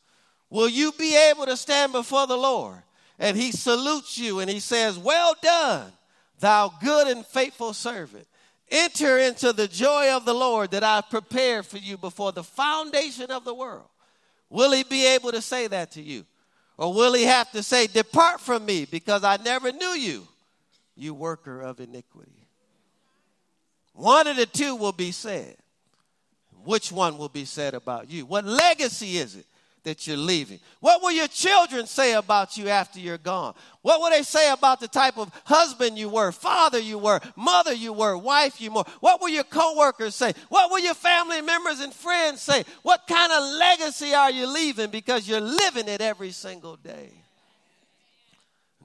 will 0.51 0.69
you 0.69 0.93
be 0.93 1.17
able 1.31 1.47
to 1.47 1.57
stand 1.57 1.93
before 1.93 2.27
the 2.27 2.37
Lord? 2.37 2.83
And 3.19 3.37
he 3.37 3.53
salutes 3.53 4.19
you 4.19 4.41
and 4.41 4.51
he 4.51 4.61
says, 4.61 4.99
Well 4.99 5.35
done, 5.43 5.93
thou 6.41 6.73
good 6.81 7.09
and 7.09 7.25
faithful 7.25 7.73
servant. 7.73 8.27
Enter 8.71 9.19
into 9.19 9.53
the 9.53 9.69
joy 9.69 10.13
of 10.13 10.25
the 10.25 10.35
Lord 10.35 10.71
that 10.73 10.83
I've 10.83 11.11
prepared 11.11 11.67
for 11.67 11.79
you 11.79 11.97
before 11.97 12.33
the 12.33 12.43
foundation 12.43 13.31
of 13.31 13.45
the 13.45 13.55
world. 13.55 13.89
Will 14.51 14.73
he 14.73 14.85
be 14.85 15.07
able 15.15 15.33
to 15.33 15.43
say 15.43 15.67
that 15.67 15.93
to 15.93 16.03
you? 16.03 16.25
Or 16.77 16.93
will 16.93 17.13
he 17.15 17.25
have 17.25 17.51
to 17.53 17.63
say, 17.63 17.87
Depart 17.87 18.41
from 18.41 18.65
me 18.65 18.85
because 18.85 19.23
I 19.23 19.37
never 19.37 19.71
knew 19.71 19.95
you? 19.95 20.27
You 20.97 21.15
worker 21.15 21.61
of 21.61 21.81
iniquity. 21.81 22.49
One 23.95 24.27
of 24.27 24.37
the 24.37 24.47
two 24.47 24.77
will 24.77 24.93
be 24.93 25.13
said. 25.13 25.57
Which 26.65 26.91
one 26.91 27.19
will 27.19 27.29
be 27.29 27.45
said 27.45 27.75
about 27.75 28.11
you? 28.11 28.27
What 28.27 28.45
legacy 28.45 29.19
is 29.19 29.37
it 29.37 29.47
that 29.85 30.07
you're 30.07 30.17
leaving? 30.17 30.59
What 30.81 31.03
will 31.03 31.13
your 31.13 31.29
children 31.29 31.87
say 31.87 32.15
about 32.15 32.57
you 32.57 32.69
after 32.69 32.99
you're 32.99 33.19
gone? 33.19 33.55
What 33.83 34.01
will 34.01 34.11
they 34.11 34.23
say 34.23 34.51
about 34.51 34.81
the 34.81 34.89
type 34.89 35.19
of 35.19 35.31
husband 35.45 35.99
you 35.99 36.09
were, 36.09 36.33
father 36.33 36.79
you 36.79 36.99
were, 36.99 37.21
mother 37.37 37.75
you 37.75 37.93
were, 37.93 38.17
wife 38.17 38.61
you 38.61 38.73
were? 38.73 38.85
What 39.01 39.21
will 39.21 39.29
your 39.29 39.45
coworkers 39.45 40.15
say? 40.15 40.33
What 40.49 40.71
will 40.71 40.81
your 40.81 40.95
family 40.95 41.43
members 41.43 41.81
and 41.81 41.93
friends 41.93 42.41
say? 42.41 42.65
What 42.83 43.07
kind 43.07 43.31
of 43.31 43.59
legacy 43.59 44.15
are 44.15 44.31
you 44.31 44.53
leaving 44.53 44.91
because 44.91 45.29
you're 45.29 45.41
living 45.41 45.89
it 45.89 46.01
every 46.01 46.31
single 46.31 46.77
day? 46.77 47.24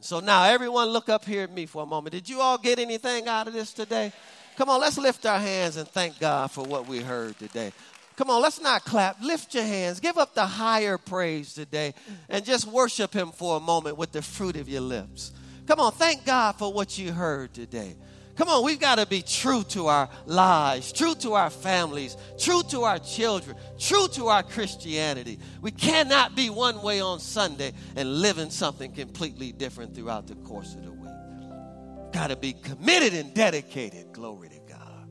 So 0.02 0.20
now, 0.20 0.46
everyone, 0.46 0.90
look 0.90 1.10
up 1.10 1.26
here 1.26 1.44
at 1.44 1.52
me 1.52 1.66
for 1.66 1.84
a 1.84 1.86
moment. 1.86 2.14
Did 2.14 2.30
you 2.30 2.40
all 2.40 2.58
get 2.58 2.80
anything 2.80 3.28
out 3.28 3.48
of 3.48 3.54
this 3.54 3.74
today? 3.74 4.14
Come 4.56 4.70
on, 4.70 4.80
let's 4.82 4.98
lift 4.98 5.26
our 5.26 5.40
hands 5.40 5.78
and 5.78 5.88
thank 5.88 6.20
God 6.20 6.52
for 6.52 6.64
what 6.66 6.88
we 6.88 7.00
heard 7.00 7.38
today. 7.38 7.72
Come 8.16 8.30
on, 8.30 8.42
let's 8.42 8.60
not 8.60 8.84
clap. 8.84 9.22
Lift 9.22 9.56
your 9.56 9.64
hands. 9.64 10.00
Give 10.00 10.18
up 10.18 10.36
the 10.36 10.46
higher 10.46 10.98
praise 10.98 11.54
today 11.54 11.94
and 12.28 12.44
just 12.44 12.68
worship 12.68 13.14
Him 13.14 13.32
for 13.32 13.58
a 13.58 13.60
moment 13.60 13.98
with 13.98 14.12
the 14.12 14.22
fruit 14.22 14.58
of 14.58 14.68
your 14.68 14.82
lips. 14.82 15.32
Come 15.66 15.80
on, 15.80 15.92
thank 15.94 16.26
God 16.26 16.56
for 16.56 16.74
what 16.74 16.98
you 16.98 17.14
heard 17.14 17.54
today. 17.54 17.96
Come 18.40 18.48
on, 18.48 18.64
we've 18.64 18.80
got 18.80 19.00
to 19.00 19.06
be 19.06 19.22
true 19.22 19.64
to 19.64 19.88
our 19.88 20.08
lives, 20.26 20.94
true 20.94 21.14
to 21.16 21.34
our 21.34 21.50
families, 21.50 22.16
true 22.40 22.64
to 22.70 22.84
our 22.84 22.98
children, 22.98 23.58
true 23.78 24.08
to 24.14 24.28
our 24.28 24.44
Christianity. 24.44 25.40
We 25.62 25.72
cannot 25.72 26.38
be 26.38 26.50
one 26.50 26.82
way 26.82 27.02
on 27.02 27.20
Sunday 27.20 27.74
and 27.98 28.22
living 28.22 28.50
something 28.50 28.94
completely 28.94 29.52
different 29.52 29.94
throughout 29.94 30.28
the 30.28 30.36
course 30.36 30.74
of 30.74 30.86
the 30.86 30.92
week. 30.94 32.14
Got 32.14 32.28
to 32.28 32.38
be 32.38 32.54
committed 32.54 33.14
and 33.14 33.34
dedicated. 33.34 34.14
Glory 34.14 34.48
to 34.48 34.60
God. 34.70 35.10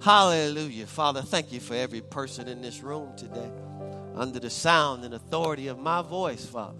Hallelujah. 0.00 0.86
Father, 0.86 1.22
thank 1.22 1.50
you 1.50 1.58
for 1.58 1.74
every 1.74 2.02
person 2.02 2.46
in 2.46 2.62
this 2.62 2.84
room 2.84 3.16
today 3.16 3.50
under 4.14 4.38
the 4.38 4.48
sound 4.48 5.04
and 5.04 5.12
authority 5.12 5.66
of 5.66 5.80
my 5.80 6.02
voice, 6.02 6.46
Father. 6.46 6.78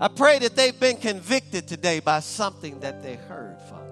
I 0.00 0.08
pray 0.08 0.40
that 0.40 0.56
they've 0.56 0.80
been 0.80 0.96
convicted 0.96 1.68
today 1.68 2.00
by 2.00 2.18
something 2.18 2.80
that 2.80 3.04
they 3.04 3.14
heard, 3.14 3.60
Father. 3.70 3.91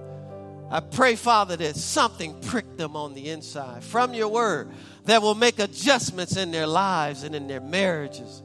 I 0.70 0.78
pray, 0.78 1.16
Father, 1.16 1.56
that 1.56 1.74
something 1.74 2.40
pricked 2.42 2.78
them 2.78 2.94
on 2.94 3.14
the 3.14 3.30
inside 3.30 3.82
from 3.82 4.14
your 4.14 4.28
word 4.28 4.70
that 5.04 5.20
will 5.20 5.34
make 5.34 5.58
adjustments 5.58 6.36
in 6.36 6.52
their 6.52 6.66
lives 6.66 7.24
and 7.24 7.34
in 7.34 7.48
their 7.48 7.60
marriages 7.60 8.42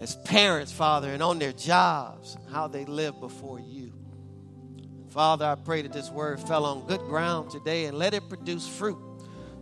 as 0.00 0.14
parents, 0.16 0.70
Father, 0.70 1.08
and 1.12 1.22
on 1.22 1.40
their 1.40 1.52
jobs, 1.52 2.36
how 2.52 2.68
they 2.68 2.84
live 2.84 3.18
before 3.18 3.58
you. 3.58 3.92
Father, 5.08 5.46
I 5.46 5.56
pray 5.56 5.82
that 5.82 5.92
this 5.92 6.10
word 6.10 6.40
fell 6.40 6.64
on 6.64 6.86
good 6.86 7.00
ground 7.00 7.50
today 7.50 7.86
and 7.86 7.98
let 7.98 8.14
it 8.14 8.28
produce 8.28 8.68
fruit. 8.68 8.98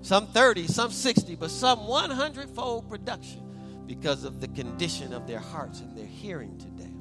Some 0.02 0.26
30, 0.26 0.66
some 0.66 0.90
60, 0.90 1.36
but 1.36 1.50
some 1.50 1.86
100 1.86 2.50
fold 2.50 2.88
production 2.90 3.42
because 3.86 4.24
of 4.24 4.40
the 4.40 4.48
condition 4.48 5.14
of 5.14 5.26
their 5.26 5.38
hearts 5.38 5.80
and 5.80 5.96
their 5.96 6.06
hearing 6.06 6.58
today. 6.58 6.92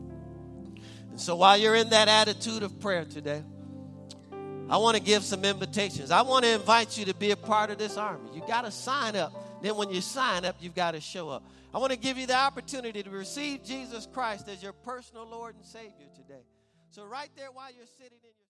And 1.10 1.20
so 1.20 1.36
while 1.36 1.58
you're 1.58 1.76
in 1.76 1.90
that 1.90 2.08
attitude 2.08 2.64
of 2.64 2.80
prayer 2.80 3.06
today, 3.06 3.44
I 4.72 4.78
want 4.78 4.96
to 4.96 5.04
give 5.04 5.26
some 5.26 5.44
invitations. 5.44 6.12
I 6.12 6.22
want 6.22 6.46
to 6.46 6.54
invite 6.54 6.98
you 6.98 7.04
to 7.06 7.14
be 7.14 7.32
a 7.32 7.36
part 7.36 7.72
of 7.72 7.78
this 7.78 7.98
army. 7.98 8.30
You 8.34 8.42
got 8.48 8.62
to 8.62 8.72
sign 8.72 9.18
up. 9.18 9.62
Then, 9.62 9.76
when 9.76 9.90
you 9.90 10.00
sign 10.00 10.46
up, 10.46 10.56
you've 10.62 10.74
got 10.74 10.92
to 10.92 11.02
show 11.02 11.28
up. 11.28 11.44
I 11.74 11.78
want 11.78 11.92
to 11.92 11.98
give 11.98 12.18
you 12.18 12.26
the 12.26 12.38
opportunity 12.38 13.04
to 13.04 13.10
receive 13.10 13.66
Jesus 13.66 14.08
Christ 14.14 14.48
as 14.48 14.64
your 14.64 14.72
personal 14.72 15.28
Lord 15.28 15.56
and 15.56 15.66
Savior 15.66 16.08
today. 16.16 16.46
So, 16.90 17.04
right 17.04 17.30
there 17.36 17.52
while 17.52 17.68
you're 17.76 17.86
sitting 17.86 18.18
in 18.24 18.32